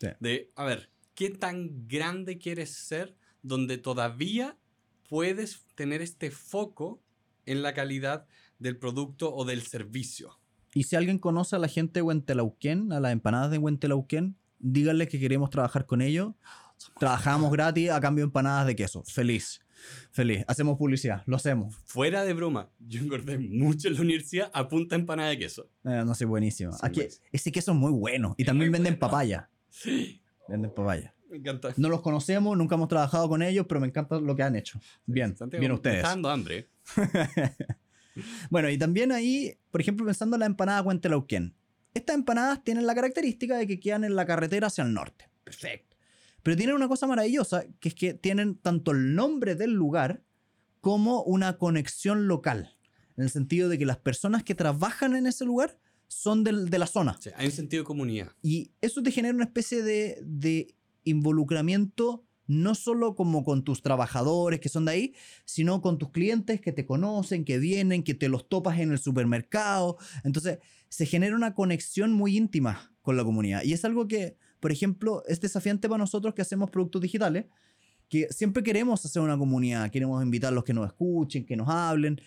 [0.00, 0.08] Sí.
[0.20, 4.56] De, a ver, ¿qué tan grande quieres ser donde todavía
[5.08, 7.02] puedes tener este foco
[7.46, 8.26] en la calidad
[8.58, 10.38] del producto o del servicio?
[10.74, 15.08] Y si alguien conoce a la gente de Huentelauquén, a las empanadas de Huentelauquén, díganle
[15.08, 16.34] que queremos trabajar con ellos.
[16.98, 19.02] Trabajamos gratis a cambio de empanadas de queso.
[19.04, 19.60] Feliz.
[20.12, 20.44] Feliz.
[20.46, 21.22] Hacemos publicidad.
[21.26, 21.74] Lo hacemos.
[21.86, 25.68] Fuera de broma, yo engordé mucho en la universidad a punta de empanada de queso.
[25.84, 26.72] Eh, no sé, buenísimo.
[26.72, 27.26] Sí, Aquí, buenísimo.
[27.32, 28.34] ese queso es muy bueno.
[28.38, 29.00] Y Es también venden bueno.
[29.00, 29.50] papaya.
[29.70, 31.14] Sí, Venden papaya.
[31.30, 31.72] Me encanta.
[31.76, 34.80] No los conocemos, nunca hemos trabajado con ellos, pero me encanta lo que han hecho.
[35.06, 35.96] Bien, Santiago, bien ustedes.
[35.98, 36.68] está dando hambre.
[38.50, 41.54] Bueno, y también ahí, por ejemplo, pensando en la empanada Huentelauquén.
[41.94, 45.30] Estas empanadas tienen la característica de que quedan en la carretera hacia el norte.
[45.44, 45.96] Perfecto.
[46.42, 50.22] Pero tienen una cosa maravillosa, que es que tienen tanto el nombre del lugar
[50.80, 52.76] como una conexión local.
[53.16, 56.78] En el sentido de que las personas que trabajan en ese lugar son del- de
[56.78, 57.16] la zona.
[57.20, 58.32] Sí, hay un sentido de comunidad.
[58.42, 64.58] Y eso te genera una especie de, de involucramiento no solo como con tus trabajadores
[64.58, 68.28] que son de ahí, sino con tus clientes que te conocen, que vienen, que te
[68.28, 69.98] los topas en el supermercado.
[70.24, 70.58] Entonces
[70.88, 73.62] se genera una conexión muy íntima con la comunidad.
[73.62, 77.46] Y es algo que, por ejemplo, es desafiante para nosotros que hacemos productos digitales,
[78.08, 81.68] que siempre queremos hacer una comunidad, queremos invitar a los que nos escuchen, que nos
[81.68, 82.20] hablen,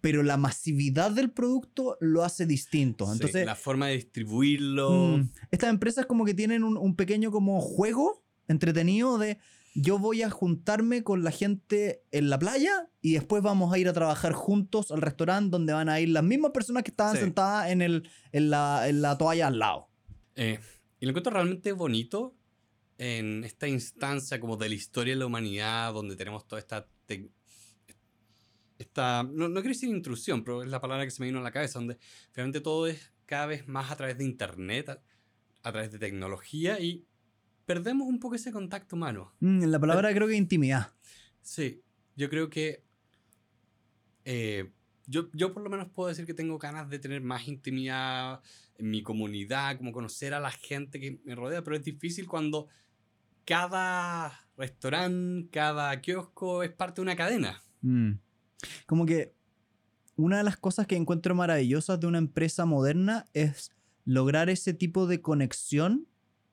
[0.00, 3.06] pero la masividad del producto lo hace distinto.
[3.06, 5.18] Sí, Entonces, la forma de distribuirlo.
[5.18, 9.38] Mm, Estas empresas como que tienen un, un pequeño como juego entretenido de
[9.74, 13.88] yo voy a juntarme con la gente en la playa y después vamos a ir
[13.88, 17.22] a trabajar juntos al restaurante donde van a ir las mismas personas que estaban Sí.
[17.22, 19.88] sentadas en, el, en, la, en la toalla al lado.
[20.36, 20.58] Eh,
[21.00, 22.34] y lo encuentro realmente bonito
[22.98, 26.86] en esta instancia como de la historia de la humanidad, donde tenemos toda esta...
[28.82, 31.42] esta no, no quiero decir intrusión, pero es la palabra que se me vino a
[31.42, 31.98] la cabeza, donde
[32.30, 35.02] finalmente todo es cada vez más a través de Internet, a,
[35.62, 37.04] a través de tecnología y
[37.66, 39.32] perdemos un poco ese contacto humano.
[39.40, 40.92] Mm, la palabra creo que intimidad.
[41.40, 41.82] Sí,
[42.16, 42.84] yo creo que
[44.24, 44.70] eh,
[45.06, 48.40] yo, yo por lo menos puedo decir que tengo ganas de tener más intimidad
[48.78, 52.68] en mi comunidad, como conocer a la gente que me rodea, pero es difícil cuando
[53.44, 57.62] cada restaurante, cada kiosco es parte de una cadena.
[57.80, 58.12] Mm.
[58.86, 59.34] Como que
[60.16, 63.70] una de las cosas que encuentro maravillosas de una empresa moderna es
[64.04, 66.06] lograr ese tipo de conexión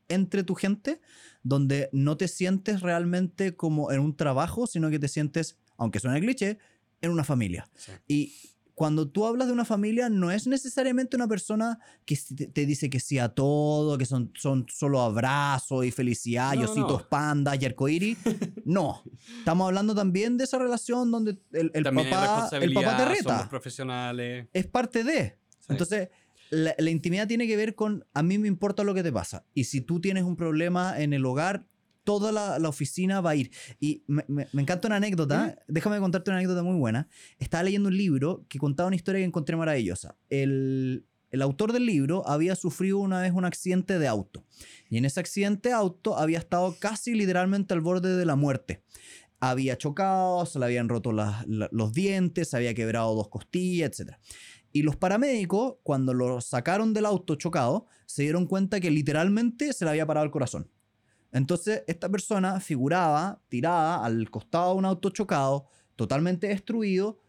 [0.07, 1.01] entre tu gente,
[1.43, 6.19] donde no te sientes realmente como en un trabajo, sino que te sientes, aunque suene
[6.19, 6.57] cliché,
[7.01, 7.69] en una familia.
[7.75, 7.91] Sí.
[8.07, 8.33] Y
[8.79, 12.17] cuando tú hablas de una familia, no es necesariamente una persona que
[12.53, 16.63] te dice que sí a todo, que son, son solo abrazos y felicidad, y No,
[16.63, 17.09] ositos no.
[17.09, 18.17] pandas y arcoíris.
[18.63, 19.03] No.
[19.39, 23.17] Estamos hablando también de esa relación donde el, el papá, el responsabilidad, papá te somos
[23.17, 23.49] reta.
[23.49, 24.47] profesionales.
[24.53, 25.37] Es parte de.
[25.59, 25.65] Sí.
[25.67, 26.07] Entonces,
[26.49, 29.43] la, la intimidad tiene que ver con a mí me importa lo que te pasa.
[29.53, 31.65] Y si tú tienes un problema en el hogar,
[32.09, 33.51] toda la, la oficina va a ir.
[33.79, 35.55] Y me, me- me encanta una anécdota.
[35.67, 37.07] Déjame contarte una anécdota muy buena.
[37.37, 40.17] Estaba leyendo un libro que contaba una historia que encontré maravillosa.
[40.27, 44.43] El, el autor del libro había sufrido una vez un accidente de auto.
[44.89, 48.81] Y en ese accidente de auto había estado casi literalmente al borde de la muerte.
[49.39, 54.17] Había chocado, se le habían roto la- los dientes, se había quebrado dos costillas, etc.
[54.71, 59.85] Y los paramédicos, cuando lo sacaron del auto chocado, se dieron cuenta que literalmente se
[59.85, 60.69] le había parado el corazón.
[61.31, 67.19] Entonces, esta persona figuraba tirada al costado de un auto chocado, totalmente destruido,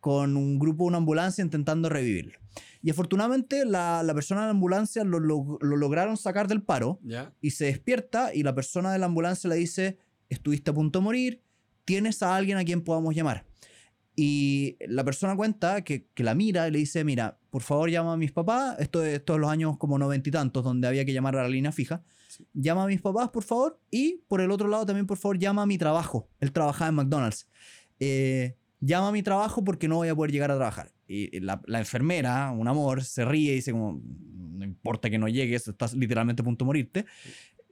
[0.00, 2.38] con un grupo de una ambulancia intentando revivirlo.
[2.82, 6.98] Y afortunadamente, la, la persona de la ambulancia lo, lo- lo lograron sacar del paro
[7.42, 9.98] y se despierta y la persona de la ambulancia le dice,
[10.30, 11.42] estuviste a punto de morir,
[11.84, 13.44] tienes a alguien a quien podamos llamar.
[14.16, 18.14] Y la persona cuenta que, que la mira y le dice, mira, por favor llama
[18.14, 21.12] a mis papás, esto es todos los años como noventa y tantos, donde había que
[21.12, 22.02] llamar a la línea fija,
[22.52, 25.62] llama a mis papás, por favor, y por el otro lado también, por favor, llama
[25.62, 26.28] a mi trabajo.
[26.40, 27.48] Él trabajaba en McDonald's.
[27.98, 30.92] Eh, llama a mi trabajo porque no voy a poder llegar a trabajar.
[31.06, 34.00] Y la, la enfermera, un amor, se ríe y dice como,
[34.60, 37.06] no importa que no llegues, estás literalmente a punto de morirte.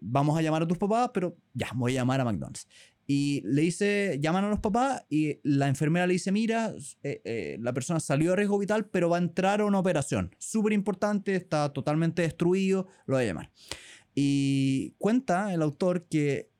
[0.01, 2.67] Vamos a llamar a tus papás, pero ya, voy a llamar a McDonald's.
[3.11, 7.57] Y le dice, llaman a los papás y la enfermera le dice, mira, eh, eh,
[7.59, 10.37] la persona salió de riesgo vital, pero va a entrar a una operación.
[10.39, 13.51] Súper importante, está totalmente destruido, lo voy a llamar.
[14.15, 16.51] Y cuenta el autor que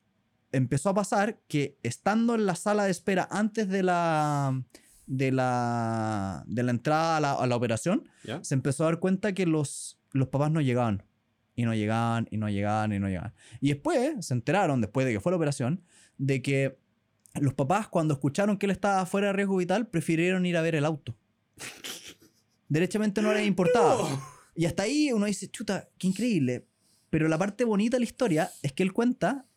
[0.51, 4.59] empezó a pasar que estando en la sala de espera antes de la,
[5.05, 8.09] de la, de la entrada a la, a la operación,
[8.41, 11.03] se empezó a dar cuenta que los, los papás no llegaban.
[11.55, 13.33] Y no llegaban, y no llegaban, y no llegaban.
[13.59, 15.83] Y después se enteraron, después de que fue la operación,
[16.19, 16.77] de que
[17.41, 20.75] los papás, cuando escucharon que él estaba fuera de riesgo vital, prefirieron ir a ver
[20.75, 21.15] el auto.
[22.69, 23.95] Derechamente no les importaba.
[23.95, 24.21] No.
[24.55, 26.67] Y hasta ahí uno dice, chuta, qué increíble.
[27.09, 29.47] Pero la parte bonita de la historia es que él cuenta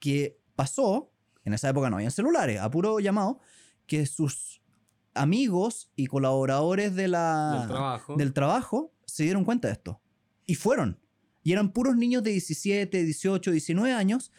[0.00, 1.12] que pasó,
[1.44, 3.38] en esa época no había celulares, a puro llamado,
[3.86, 4.62] que sus
[5.14, 8.16] amigos y colaboradores de la, Del trabajo.
[8.16, 10.00] del trabajo se dieron cuenta de esto.
[10.46, 10.98] Y fueron.
[11.42, 14.32] Y eran puros niños de 17, 18, 19 años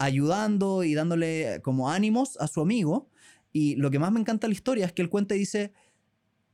[0.00, 3.08] ayudando y dándole como ánimos a su amigo.
[3.52, 5.72] Y lo que más me encanta de la historia es que él cuenta y dice,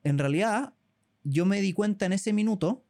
[0.04, 0.74] en realidad
[1.22, 2.84] yo me di cuenta en ese minuto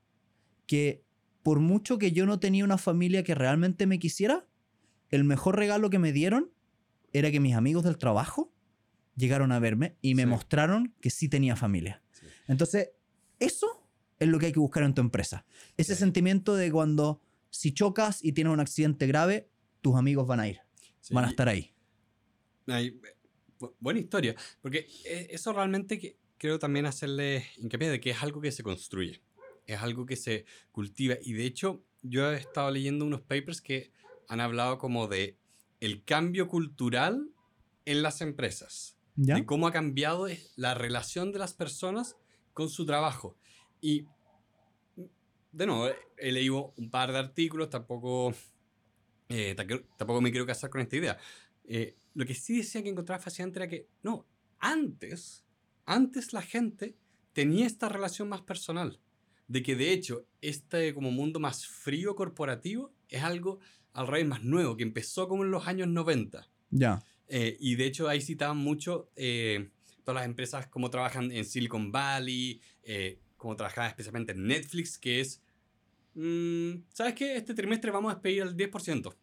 [0.66, 1.04] que
[1.42, 4.48] por mucho que yo no tenía una familia que realmente me quisiera,
[5.10, 6.50] el mejor regalo que me dieron
[7.12, 8.52] era que mis amigos del trabajo
[9.14, 10.28] llegaron a verme y me Sí.
[10.28, 12.02] mostraron que sí tenía familia.
[12.12, 12.26] Sí.
[12.48, 12.90] Entonces,
[13.38, 13.88] eso
[14.18, 15.44] es lo que hay que buscar en tu empresa.
[15.76, 16.00] Ese Sí.
[16.00, 19.48] sentimiento de cuando si chocas y tienes un accidente grave,
[19.90, 20.58] tus amigos van a ir,
[21.00, 21.72] Sí, van a estar ahí.
[22.66, 23.00] Ay,
[23.60, 24.34] bu- buena historia.
[24.60, 28.62] Porque e- eso realmente que quiero también hacerle hincapié de que es algo que se
[28.64, 29.22] construye.
[29.66, 31.14] Es algo que se cultiva.
[31.22, 33.92] Y de hecho, yo he estado leyendo unos papers que
[34.28, 35.38] han hablado como de
[35.80, 37.30] el cambio cultural
[37.84, 38.96] en las empresas.
[39.14, 39.36] ¿Ya?
[39.36, 42.16] De cómo ha cambiado la relación de las personas
[42.52, 43.36] con su trabajo.
[43.80, 44.06] Y,
[45.52, 48.34] de nuevo, he leído un par de artículos, tampoco,
[49.28, 49.54] eh,
[49.96, 51.18] tampoco me quiero casar con esta idea.
[51.64, 54.26] Eh, lo que sí decía que encontraba fascinante era que, no,
[54.58, 55.44] antes,
[55.84, 56.96] antes la gente
[57.32, 59.00] tenía esta relación más personal.
[59.48, 63.60] De que de hecho, este como mundo más frío corporativo es algo
[63.92, 66.48] al revés más nuevo, que empezó como en los años 90.
[66.70, 67.02] Ya.
[67.28, 69.70] Eh, y de hecho ahí citaban mucho eh,
[70.04, 75.20] todas las empresas como trabajan en Silicon Valley, eh, como trabajaban especialmente en Netflix, que
[75.20, 75.42] es,
[76.16, 77.36] mm, ¿sabes qué?
[77.36, 79.14] Este trimestre vamos a despedir al 10%.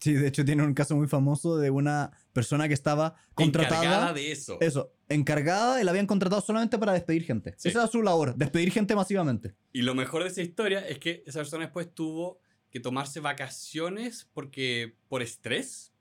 [0.00, 3.84] Sí, de hecho tiene un caso muy famoso de una persona que estaba contratada.
[3.84, 4.58] Encargada de eso.
[4.60, 7.54] Eso, encargada y la habían contratado solamente para despedir gente.
[7.56, 7.68] Sí.
[7.68, 9.54] Esa era su labor, despedir gente masivamente.
[9.72, 14.28] Y lo mejor de esa historia es que esa persona después tuvo que tomarse vacaciones
[14.32, 15.92] porque por estrés.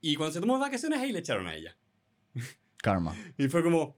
[0.00, 1.76] Y cuando se tomó vacaciones ahí le echaron a ella.
[2.78, 3.16] Karma.
[3.36, 3.96] Y fue como.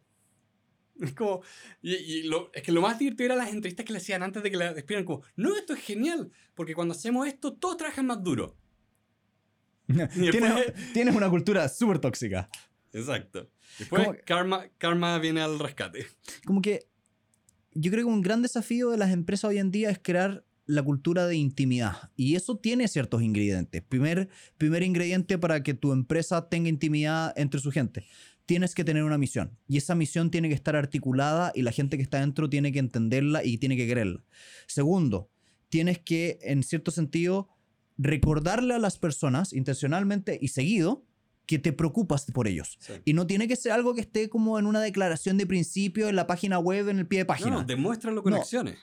[1.00, 1.42] Es como.
[1.82, 4.42] Y, y lo, es que lo más divertido era las entrevistas que le hacían antes
[4.42, 5.04] de que la despidieran.
[5.04, 6.30] Como, no, esto es genial.
[6.54, 8.56] Porque cuando hacemos esto, todos trabajan más duro.
[9.86, 12.48] después- tienes, tienes una cultura súper tóxica.
[12.92, 13.50] Exacto.
[13.78, 16.06] Después, Como- karma, karma viene al rescate.
[16.44, 16.86] Como que
[17.72, 20.82] yo creo que un gran desafío de las empresas hoy en día es crear la
[20.82, 22.10] cultura de intimidad.
[22.16, 23.82] Y eso tiene ciertos ingredientes.
[23.82, 28.04] Primer, primer ingrediente para que tu empresa tenga intimidad entre su gente.
[28.50, 29.56] Tienes que tener una misión.
[29.68, 32.80] Y esa misión tiene que estar articulada y la gente que está dentro tiene que
[32.80, 34.24] entenderla y tiene que quererla.
[34.66, 35.30] Segundo,
[35.68, 37.48] tienes que, en cierto sentido,
[37.96, 41.04] recordarle a las personas intencionalmente y seguido
[41.46, 42.76] que te preocupas por ellos.
[42.80, 42.94] Sí.
[43.04, 46.16] Y no tiene que ser algo que esté como en una declaración de principio en
[46.16, 47.50] la página web, en el pie de página.
[47.50, 48.40] no, demuéstralo con No.
[48.40, 48.78] acciones.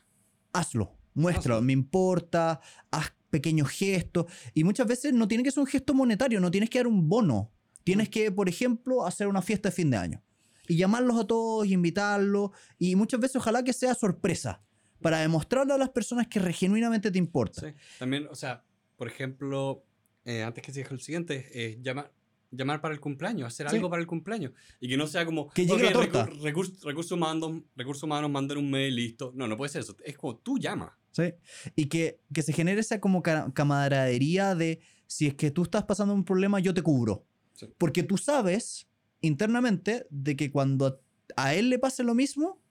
[0.53, 1.65] Hazlo, muéstralo, Hazlo.
[1.65, 4.27] me importa, haz pequeños gestos.
[4.53, 7.09] Y muchas veces no tiene que ser un gesto monetario, no tienes que dar un
[7.09, 7.51] bono.
[7.87, 8.11] Tienes Mm.
[8.11, 10.23] que, por ejemplo, hacer una fiesta de fin de año.
[10.67, 12.51] Y llamarlos a todos, invitarlos.
[12.77, 14.61] Y muchas veces ojalá que sea sorpresa.
[15.01, 17.61] Para demostrarle a las personas que genuinamente te importa.
[17.61, 17.67] Sí.
[17.99, 18.63] También, o sea,
[18.97, 19.85] por ejemplo,
[20.25, 22.11] eh, antes que siga el siguiente, eh, llamar,
[22.51, 23.75] llamar para el cumpleaños, hacer Sí.
[23.75, 24.51] algo para el cumpleaños.
[24.81, 25.49] Y que no sea como.
[25.51, 26.25] Que llegue la "Ok, torta".
[26.27, 29.31] recu- recursos, recursos humanos, recursos humanos mandan un mail, listo.
[29.35, 29.95] No, no puede ser eso.
[30.03, 30.97] Es como tú llama.
[31.11, 31.33] ¿sí?
[31.75, 35.83] Y que, que se genere esa como ca- camaradería de si es que tú estás
[35.85, 37.25] pasando un problema, yo te cubro.
[37.57, 37.67] Sí.
[37.77, 38.87] Porque tú sabes
[39.21, 41.01] internamente de que cuando
[41.35, 42.61] a él le pase lo mismo,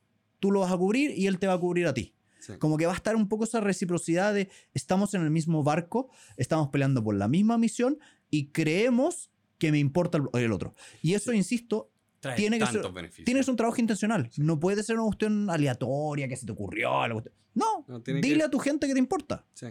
[0.41, 2.15] tú lo vas a cubrir y él te va a cubrir a ti.
[2.41, 2.53] Sí.
[2.59, 6.09] Como que va a estar un poco esa reciprocidad de estamos en el mismo barco,
[6.37, 7.99] estamos peleando por la misma misión
[8.31, 10.75] y creemos que me importa el, otro.
[11.03, 11.37] Y eso, Sí.
[11.39, 12.83] insisto, Trae Tiene que ser-
[13.27, 14.31] tienes un trabajo intencional.
[14.39, 17.03] No puede ser una cuestión aleatoria que se te ocurrió.
[17.03, 17.23] algo-
[17.55, 19.45] No, No, dile que- a tu gente que te importa.
[19.53, 19.67] Sí.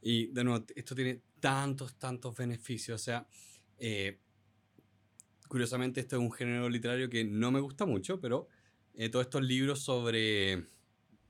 [0.00, 3.00] Y de nuevo, esto tiene tantos, tantos beneficios.
[3.00, 3.26] O sea,
[3.78, 4.18] eh,
[5.52, 8.48] curiosamente esto es un género literario que no me gusta mucho, pero
[8.94, 10.66] eh, todos estos libros sobre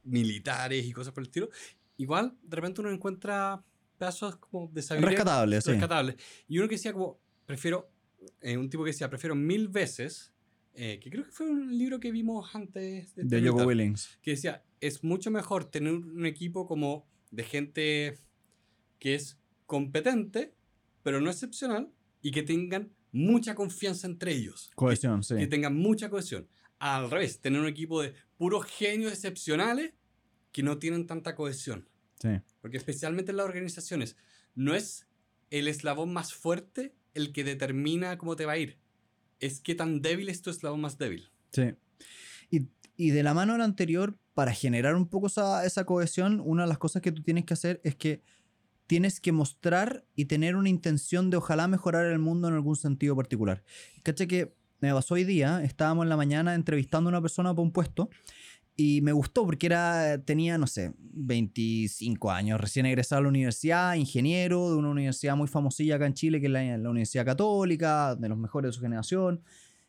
[0.04, 1.48] militares y cosas por el estilo,
[1.96, 3.64] igual de repente uno encuentra
[3.98, 5.70] pedazos como de sabiduría Rescatable, sí.
[5.72, 6.14] rescatables.
[6.46, 7.90] Y uno que decía como, prefiero,
[8.40, 10.32] eh, un tipo que decía, prefiero mil veces,
[10.74, 14.18] eh, que creo que fue un libro que vimos antes De este Joko militar, Willings.
[14.22, 18.18] que decía, es mucho mejor tener un equipo como de gente
[19.00, 20.54] que es competente,
[21.02, 21.90] pero no excepcional,
[22.22, 24.70] y que tengan mucha confianza entre ellos.
[24.74, 25.36] Cohesión, sí.
[25.36, 26.48] Que tengan mucha cohesión.
[26.78, 29.92] Al revés, tener un equipo de puros genios excepcionales
[30.50, 31.88] que no tienen tanta cohesión.
[32.20, 32.30] sí.
[32.60, 34.16] Porque especialmente en las organizaciones,
[34.54, 35.06] no es
[35.50, 38.78] el eslabón más fuerte el que determina cómo te va a ir.
[39.40, 41.30] Es qué tan débil es tu eslabón más débil.
[41.52, 41.74] Sí.
[42.50, 46.40] Y, y de la mano de la anterior, para generar un poco esa, esa cohesión,
[46.44, 48.22] una de las cosas que tú tienes que hacer es que
[48.92, 53.16] tienes que mostrar y tener una intención de ojalá mejorar el mundo en algún sentido
[53.16, 53.64] particular.
[54.02, 57.62] Caché que me pasó hoy día, estábamos en la mañana entrevistando a una persona para
[57.62, 58.10] un puesto
[58.76, 63.94] y me gustó porque era, tenía, no sé, 25 años, recién egresado a la universidad,
[63.94, 68.14] ingeniero de una universidad muy famosilla acá en Chile, que es la, la Universidad Católica,
[68.14, 69.42] de los mejores de su generación.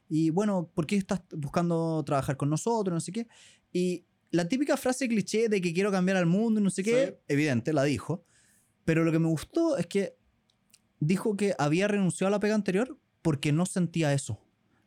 [0.07, 2.93] Y bueno, ¿por qué estás buscando trabajar con nosotros?
[2.93, 3.27] No sé qué.
[3.73, 7.33] Y la típica frase cliché de que quiero cambiar al mundo no sé qué, Sí.
[7.33, 8.23] evidente, la dijo.
[8.85, 10.15] Pero lo que me gustó es que
[10.99, 14.39] dijo que había renunciado a la pega anterior porque no sentía eso.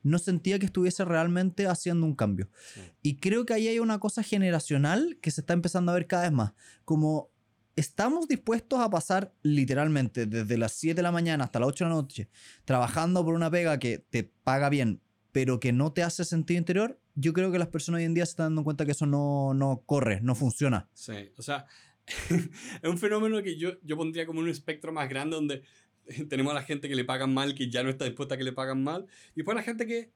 [0.02, 2.48] No sentía que estuviese realmente haciendo un cambio.
[2.74, 2.80] Sí.
[3.02, 6.22] Y creo que ahí hay una cosa generacional que se está empezando a ver cada
[6.22, 6.52] vez más.
[6.84, 7.30] Como
[7.76, 11.90] estamos dispuestos a pasar literalmente desde las 7 de la mañana hasta las 8 de
[11.90, 12.28] la noche
[12.64, 16.98] trabajando por una pega que te paga bien, pero que no te hace sentido interior,
[17.14, 19.52] yo creo que las personas hoy en día se están dando cuenta que eso no,
[19.54, 20.88] no corre, no funciona.
[20.94, 21.66] Sí, o sea,
[22.82, 25.62] es un fenómeno que yo, yo pondría como un espectro más grande donde
[26.28, 28.44] tenemos a la gente que le pagan mal, que ya no está dispuesta a que
[28.44, 30.12] le pagan mal, y después a la gente que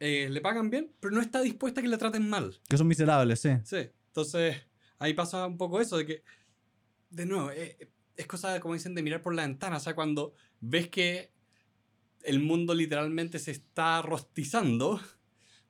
[0.00, 2.58] eh, le pagan bien, pero no está dispuesta a que le traten mal.
[2.68, 3.50] Que son miserables, sí.
[3.64, 3.76] Sí,
[4.08, 4.56] entonces
[4.98, 6.22] ahí pasa un poco eso de que,
[7.10, 7.76] de nuevo, eh,
[8.16, 11.32] es cosa, como dicen, de mirar por la ventana, o sea, cuando ves que
[12.22, 15.00] el mundo literalmente se está rostizando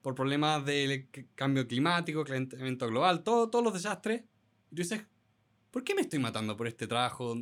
[0.02, 4.22] por problemas de c- cambio climático, calentamiento global, todo, todos los desastres,
[4.70, 5.02] y tú dices,
[5.70, 7.36] ¿por qué me estoy matando por este trabajo?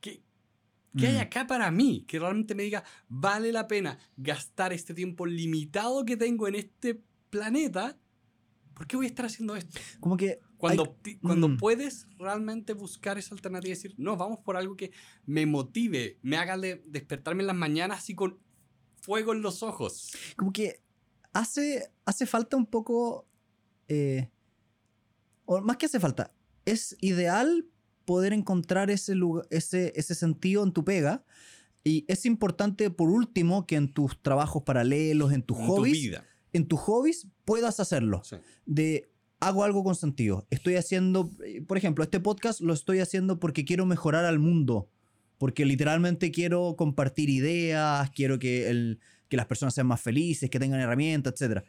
[0.00, 0.22] ¿Qué,
[0.96, 1.20] qué hay Mm.
[1.20, 2.04] acá para mí?
[2.06, 7.02] Que realmente me diga, vale la pena gastar este tiempo limitado que tengo en este
[7.30, 7.98] planeta.
[8.74, 9.80] ¿Por qué voy a estar haciendo esto?
[10.00, 11.56] Como que Cuando, cuando Mm.
[11.58, 14.90] puedes realmente buscar esa alternativa y decir, no, vamos por algo que
[15.26, 18.38] me motive, me haga de- despertarme en las mañanas así con
[19.02, 20.12] fuego en los ojos.
[20.34, 20.80] como que
[21.34, 23.26] hace, hace falta un poco,
[23.88, 24.30] eh,
[25.44, 26.32] o más que hace falta,
[26.66, 27.66] es ideal
[28.04, 31.24] poder encontrar ese, lugar, ese, ese sentido en tu pega.
[31.82, 36.02] Y es importante, por último, que en tus trabajos paralelos, en tus en tu hobbies,
[36.02, 36.24] vida.
[36.52, 38.22] en tus hobbies puedas hacerlo.
[38.24, 38.36] Sí.
[38.66, 39.10] De
[39.40, 40.46] hago algo con sentido.
[40.50, 41.30] Estoy haciendo,
[41.66, 44.90] por ejemplo, este podcast lo estoy haciendo porque quiero mejorar al mundo.
[45.38, 50.58] Porque literalmente quiero compartir ideas, quiero que, el, que las personas sean más felices, que
[50.58, 51.62] tengan herramientas, etc.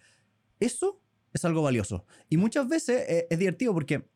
[0.60, 1.02] Eso
[1.34, 2.06] es algo valioso.
[2.30, 4.08] Y muchas veces eh, es divertido porque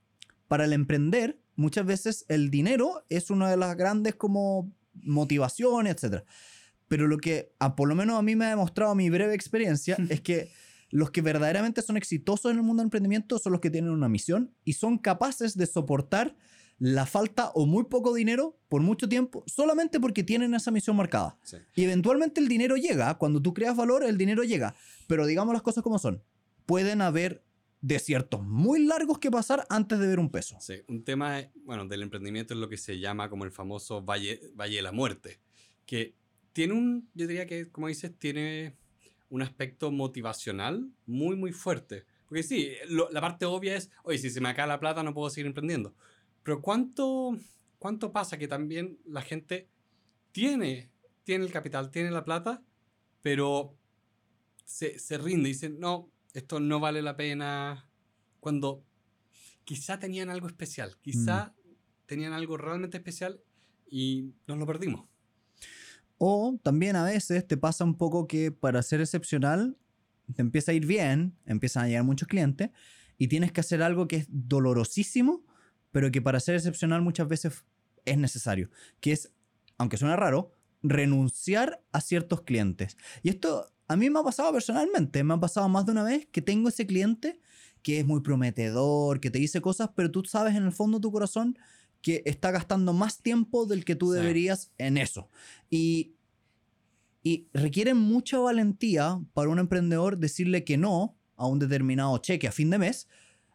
[0.51, 6.25] para el emprender, muchas veces el dinero es una de las grandes como motivaciones, etc.
[6.89, 9.95] Pero lo que, a, por lo menos a mí me ha demostrado mi breve experiencia,
[10.09, 10.51] es que
[10.89, 14.09] los que verdaderamente son exitosos en el mundo del emprendimiento son los que tienen una
[14.09, 16.35] misión y son capaces de soportar
[16.79, 21.37] la falta o muy poco dinero por mucho tiempo solamente porque tienen esa misión marcada.
[21.43, 21.55] Sí.
[21.75, 24.75] Y eventualmente el dinero llega, cuando tú creas valor, el dinero llega.
[25.07, 26.21] Pero digamos las cosas como son.
[26.65, 27.41] Pueden haber
[27.81, 30.57] desiertos muy largos que pasar antes de ver un peso.
[30.61, 34.39] Sí, un tema, bueno, del emprendimiento es lo que se llama como el famoso Valle,
[34.55, 35.41] Valle de la Muerte,
[35.85, 36.15] que
[36.53, 38.77] tiene un, yo diría que, como dices, tiene
[39.29, 42.05] un aspecto motivacional muy, muy fuerte.
[42.27, 45.29] Porque sí, la parte obvia es, oye, si se me acaba la plata no puedo
[45.29, 45.95] seguir emprendiendo.
[46.43, 47.37] Pero ¿cuánto,
[47.79, 49.69] cuánto pasa que también la gente
[50.31, 50.91] tiene,
[51.23, 52.63] tiene el capital, tiene la plata,
[53.21, 53.75] pero
[54.65, 57.87] se, se rinde y dice, no, esto no vale la pena.
[58.39, 58.83] Cuando
[59.63, 61.53] quizá tenían algo especial, quizá
[62.05, 63.41] tenían algo realmente especial
[63.89, 65.05] y nos lo perdimos.
[66.17, 69.77] O también a veces te pasa un poco que para ser excepcional
[70.35, 72.69] te empieza a ir bien, empiezan a llegar muchos clientes
[73.17, 75.45] y tienes que hacer algo que es dolorosísimo,
[75.91, 77.65] pero que para ser excepcional muchas veces
[78.05, 78.69] es necesario,
[78.99, 79.33] que es,
[79.77, 80.51] aunque suena raro,
[80.83, 82.97] renunciar a ciertos clientes.
[83.23, 86.27] Y esto a mí me ha pasado personalmente, me ha pasado más de una vez
[86.31, 87.39] que tengo ese cliente
[87.83, 91.01] que es muy prometedor, que te dice cosas, pero tú sabes en el fondo de
[91.01, 91.57] tu corazón
[92.01, 95.29] que está gastando más tiempo del que tú deberías en eso.
[95.69, 96.15] Y
[97.23, 102.51] Y requiere mucha valentía para un emprendedor decirle que no a un determinado cheque a
[102.51, 103.07] fin de mes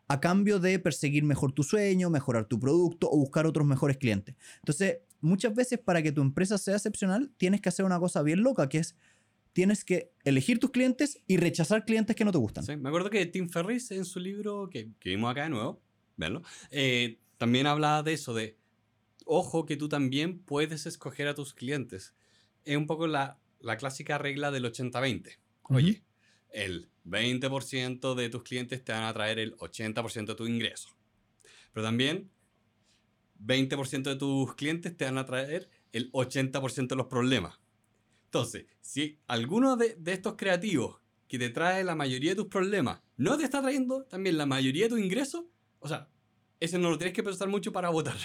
[0.08, 4.36] a cambio de perseguir mejor tu sueño, mejorar tu producto o buscar otros mejores clientes.
[4.58, 8.42] Entonces, muchas veces para que tu empresa sea excepcional, tienes que hacer una cosa bien
[8.42, 8.96] loca, que es
[9.56, 12.62] tienes que elegir tus clientes y rechazar clientes que no te gustan.
[12.62, 15.80] Sí, me acuerdo que Tim Ferriss en su libro, que, que vimos acá de nuevo,
[16.18, 18.58] verlo, eh, también hablaba de eso, de,
[19.24, 22.14] ojo que tú también puedes escoger a tus clientes.
[22.66, 25.38] Es un poco la, la clásica regla del 80-20.
[25.70, 26.02] Oye,
[26.50, 30.90] el 20% de tus clientes te van a traer el 80% de tu ingreso.
[31.72, 32.30] Pero también
[33.42, 37.58] 20% de tus clientes te van a traer el 80% de los problemas.
[38.26, 43.00] Entonces, si alguno de, de, estos creativos que te trae la mayoría de tus problemas
[43.16, 45.44] no te está trayendo también la mayoría de tus ingresos,
[45.78, 46.08] o sea,
[46.60, 48.16] ese no lo tienes que pensar mucho para votar.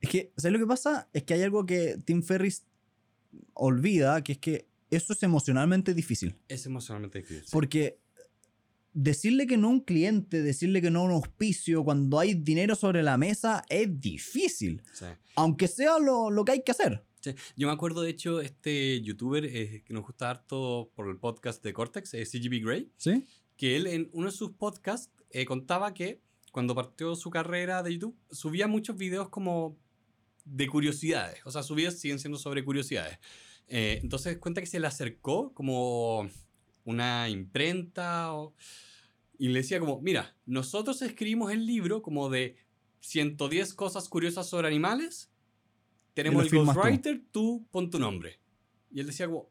[0.00, 1.08] Es que, ¿sabes lo que pasa?
[1.12, 2.64] Es que hay algo que Tim Ferriss
[3.54, 6.34] olvida, que es que eso es emocionalmente difícil.
[6.48, 7.44] Es emocionalmente difícil.
[7.50, 7.98] Porque
[8.92, 12.74] decirle que no a un cliente, decirle que no a un auspicio cuando hay dinero
[12.74, 14.82] sobre la mesa es difícil.
[14.92, 15.06] Sí.
[15.36, 17.04] Aunque sea lo, lo, que hay que hacer.
[17.22, 17.34] Sí.
[17.56, 21.62] Yo me acuerdo, de hecho, este youtuber eh, que nos gusta harto por el podcast
[21.62, 23.24] de Cortex, eh, CGB Grey, ¿Sí?
[23.56, 26.20] que él en uno de sus podcasts eh, contaba que
[26.52, 29.78] cuando partió su carrera de YouTube subía muchos videos como
[30.44, 31.40] de curiosidades.
[31.44, 33.18] O sea, sus videos siguen siendo sobre curiosidades.
[33.68, 36.28] Eh, entonces cuenta que se le acercó como
[36.84, 38.54] una imprenta o,
[39.38, 42.56] y le decía como, mira, nosotros escribimos el libro como de
[43.00, 45.31] 110 cosas curiosas sobre animales,
[46.14, 47.60] tenemos el ghostwriter, tú.
[47.60, 48.38] tú pon tu nombre.
[48.90, 49.48] Y él decía como,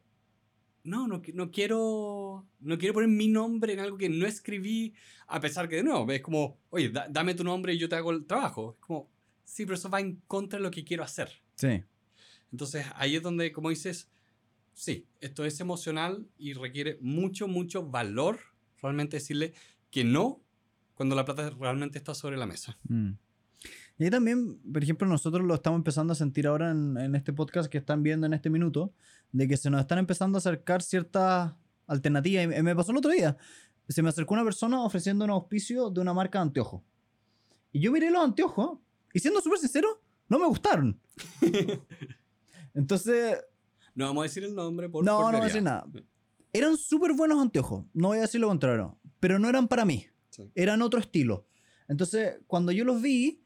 [0.83, 4.93] no, no, no, quiero, no quiero poner mi nombre en algo que no escribí,
[5.27, 7.95] a pesar que de nuevo, es como, oye, da, dame tu nombre y yo te
[7.95, 8.75] hago el trabajo.
[8.79, 9.09] Es como,
[9.43, 11.29] sí, pero eso va en contra de lo que quiero hacer.
[11.55, 11.83] Sí.
[12.51, 14.09] Entonces ahí es donde, como dices,
[14.73, 18.39] sí, esto es emocional y requiere mucho, mucho valor
[18.81, 19.53] realmente decirle
[19.89, 20.41] que no
[20.95, 22.77] cuando la plata realmente está sobre la mesa.
[22.83, 23.11] Mm.
[24.03, 27.69] Y también, por ejemplo, nosotros lo estamos empezando a sentir ahora en, en, este podcast
[27.69, 28.93] que están viendo en este minuto,
[29.31, 31.53] de que se nos están empezando a acercar ciertas
[31.85, 32.57] alternativas.
[32.57, 33.37] Y me pasó el otro día.
[33.87, 36.81] Se me acercó una persona ofreciendo un auspicio de una marca de anteojos.
[37.71, 38.79] Y yo miré los anteojos
[39.13, 40.99] y siendo súper sincero, no me gustaron.
[42.73, 43.37] Entonces...
[43.93, 45.85] No vamos a decir el nombre, por No, por no voy a decir nada.
[46.53, 50.07] Eran súper buenos anteojos, no voy a decir lo contrario, pero no eran para mí.
[50.31, 50.49] Sí.
[50.55, 51.45] Eran otro estilo.
[51.87, 53.40] Entonces, cuando yo los vi,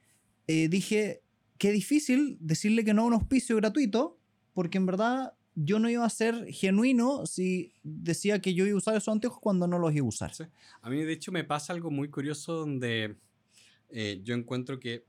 [0.47, 1.21] eh, dije,
[1.57, 4.19] qué difícil decirle que no a un auspicio gratuito,
[4.53, 8.77] porque en verdad yo no iba a ser genuino si decía que yo iba a
[8.77, 10.33] usar esos anteojos cuando no los iba a usar.
[10.33, 10.43] Sí.
[10.81, 13.15] A mí, de hecho, me pasa algo muy curioso donde
[13.89, 15.05] eh, yo encuentro que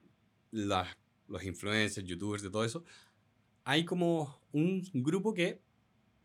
[0.52, 0.86] la,
[1.28, 2.84] los influencers, youtubers, de todo eso,
[3.64, 5.60] hay como un grupo que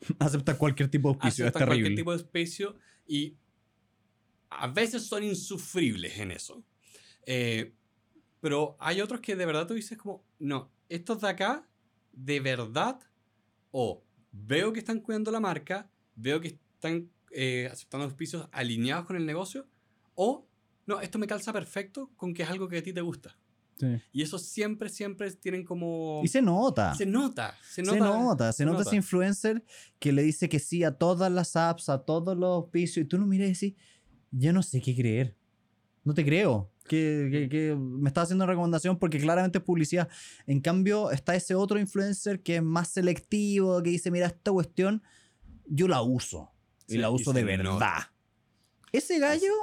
[0.20, 1.46] acepta cualquier tipo de auspicio.
[1.46, 2.76] Acepta cualquier tipo de auspicio
[3.08, 3.36] y
[4.52, 6.64] a veces son insufribles en eso.
[7.26, 7.74] Eh,
[8.42, 11.66] pero hay otros que de verdad tú dices como, no, estos de acá,
[12.12, 13.00] de verdad,
[13.72, 19.16] o veo que están cuidando la marca, veo que están eh, aceptando auspicios alineados con
[19.16, 19.68] el negocio,
[20.16, 20.46] o
[20.88, 23.38] no, esto me calza perfecto con que es algo que a ti te gusta.
[23.80, 23.88] Sí.
[24.12, 26.22] Y eso siempre, siempre tienen como...
[26.24, 26.94] Y se nota.
[26.94, 27.56] Se nota.
[27.64, 28.00] Se Se nota.
[28.00, 29.64] nota, se, nota, ese influencer
[29.98, 33.18] que le dice que sí a todas las apps, a todos los auspicios, y tú
[33.18, 33.82] lo miras y decís,
[34.32, 35.36] yo no sé qué creer.
[36.04, 36.72] No te creo.
[36.92, 40.10] Que, que, que, me estás haciendo una recomendación porque claramente es publicidad.
[40.46, 45.02] En cambio, está ese otro influencer que es más selectivo, que dice, mira, esta cuestión
[45.68, 46.52] yo la uso.
[46.90, 47.64] Y Sí, la y uso se de verdad.
[47.64, 48.14] nota.
[48.92, 49.54] Ese gallo,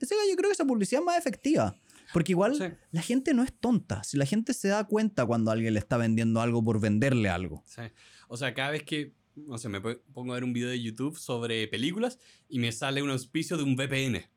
[0.00, 1.76] ese gallo creo que esa publicidad es más efectiva.
[2.12, 2.64] Porque igual Sí.
[2.90, 4.02] la gente no es tonta.
[4.02, 7.62] Si la gente se da cuenta cuando alguien le está vendiendo algo por venderle algo.
[7.64, 7.82] Sí.
[8.26, 10.82] O sea, cada vez que, no sé, me po- pongo a ver un video de
[10.82, 12.18] YouTube sobre películas
[12.48, 14.28] y me sale un auspicio de un VPN.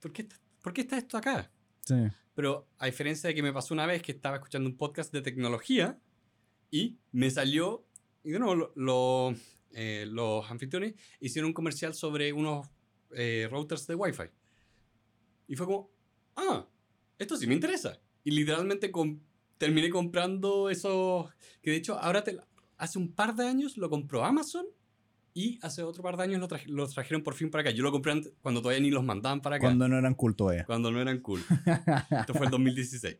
[0.00, 0.36] ¿Por qué, está-
[0.66, 1.48] ¿Por qué está esto acá?
[1.82, 1.94] Sí.
[2.34, 5.22] Pero a diferencia de que me pasó una vez que estaba escuchando un podcast de
[5.22, 5.96] tecnología
[6.72, 7.86] y me salió,
[8.24, 9.34] y de nuevo, lo- lo,
[9.70, 12.66] eh, los anfitriones hicieron un comercial sobre unos
[13.12, 14.24] eh, routers de Wi-Fi.
[15.46, 15.92] Y fue como,
[16.34, 16.66] ah,
[17.16, 18.00] esto sí me interesa.
[18.24, 19.20] Y literalmente com-
[19.58, 22.40] terminé comprando esos, que de hecho ahora, te,
[22.76, 24.66] hace un par de años lo compró Amazon
[25.36, 27.70] y hace otro par de años lo, traje- lo trajeron por fin para acá.
[27.70, 29.66] Yo lo compré cuando todavía ni los mandaban para acá.
[29.66, 30.64] Cuando no eran culto todavía.
[30.64, 31.42] Cuando no eran cool.
[32.10, 33.18] Esto fue el 2016.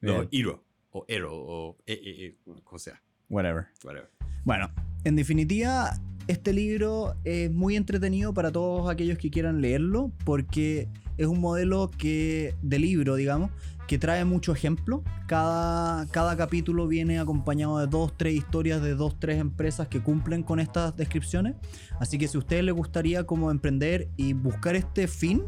[0.00, 0.28] Los.
[0.32, 0.64] Hero.
[0.90, 1.30] O Hero.
[1.34, 3.02] O e, e, e, como sea.
[3.28, 3.66] Whatever.
[3.84, 4.10] Whatever.
[4.44, 4.70] Bueno,
[5.04, 5.92] en definitiva,
[6.26, 10.88] este libro es muy entretenido para todos aquellos que quieran leerlo porque
[11.18, 13.50] es un modelo que, de libro, digamos,
[13.86, 15.02] que trae mucho ejemplo.
[15.26, 20.42] Cada, cada capítulo viene acompañado de dos, tres historias de dos, tres empresas que cumplen
[20.42, 21.56] con estas descripciones.
[22.00, 25.42] Así que si a ustedes les gustaría como emprender y buscar este fin,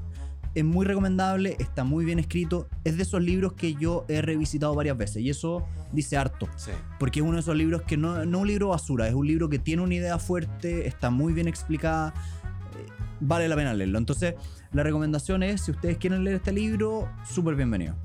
[0.54, 2.68] es muy recomendable, está muy bien escrito.
[2.84, 6.48] Es de esos libros que yo he revisitado varias veces y eso dice harto.
[6.56, 6.70] Sí.
[6.98, 9.48] Porque es uno de esos libros que no, no un libro basura, es un libro
[9.48, 12.14] que tiene una idea fuerte, está muy bien explicada,
[12.76, 12.86] eh,
[13.20, 13.98] vale la pena leerlo.
[13.98, 14.34] Entonces,
[14.72, 17.96] la recomendación es, si ustedes quieren leer este libro, súper bienvenido.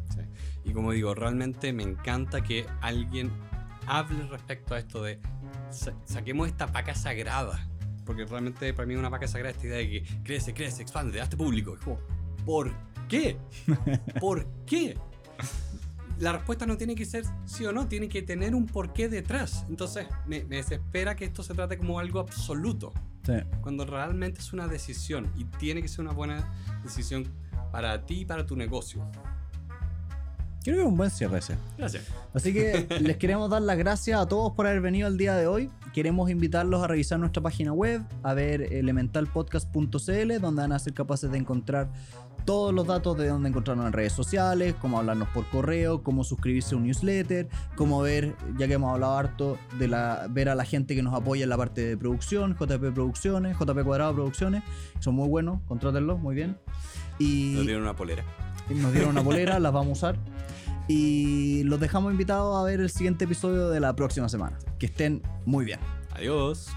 [0.63, 3.31] Y como digo, realmente me encanta que alguien
[3.87, 5.19] hable respecto a esto de
[5.71, 7.65] sa- saquemos esta vaca sagrada.
[8.05, 11.21] Porque realmente para mí una vaca sagrada es esta idea de que crece, crece, expande,
[11.21, 11.75] hazte público.
[11.75, 11.99] Es como,
[12.45, 12.71] ¿por
[13.07, 13.37] qué?
[14.19, 14.97] ¿Por qué?
[16.19, 19.65] La respuesta no tiene que ser sí o no, tiene que tener un porqué detrás.
[19.69, 22.91] Entonces, me, me desespera que esto se trate como algo absoluto
[23.25, 23.33] Sí.
[23.61, 26.51] cuando realmente es una decisión y tiene que ser una buena
[26.83, 27.25] decisión
[27.71, 29.09] para ti y para tu negocio.
[30.63, 31.55] Creo que es un buen cierre ese.
[31.77, 32.03] Gracias.
[32.33, 35.47] Así que les queremos dar las gracias a todos por haber venido el día de
[35.47, 35.69] hoy.
[35.93, 41.31] Queremos invitarlos a revisar nuestra página web, a ver elementalpodcast.cl, donde van a ser capaces
[41.31, 41.89] de encontrar
[42.45, 46.73] todos los datos de dónde encontrarnos en redes sociales, cómo hablarnos por correo, cómo suscribirse
[46.73, 50.65] a un newsletter, cómo ver, ya que hemos hablado harto, de la, ver a la
[50.65, 54.63] gente que nos apoya en la parte de producción, JP Producciones, JP Cuadrado Producciones,
[54.99, 56.57] son muy buenos, contrátenlos, muy bien.
[57.19, 58.23] Y Nos dieron una polera.
[58.75, 60.15] Nos dieron una polera, las vamos a usar.
[60.87, 64.57] Y los dejamos invitados a ver el siguiente episodio de la próxima semana.
[64.79, 65.79] Que estén muy bien.
[66.15, 66.69] Adiós.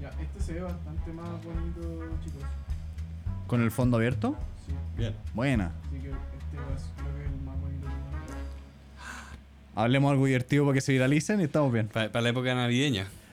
[0.00, 2.42] Ya, este se ve bastante más bonito, chicos.
[3.46, 4.36] ¿Con el fondo abierto?
[4.66, 5.14] Sí, Bien.
[5.34, 5.72] Buena.
[5.86, 7.86] así que este va a ser- creo que es el más bonito.
[7.86, 11.88] que- Hablemos algo divertido para que se viralicen y estamos bien.
[11.88, 13.06] para la época navideña.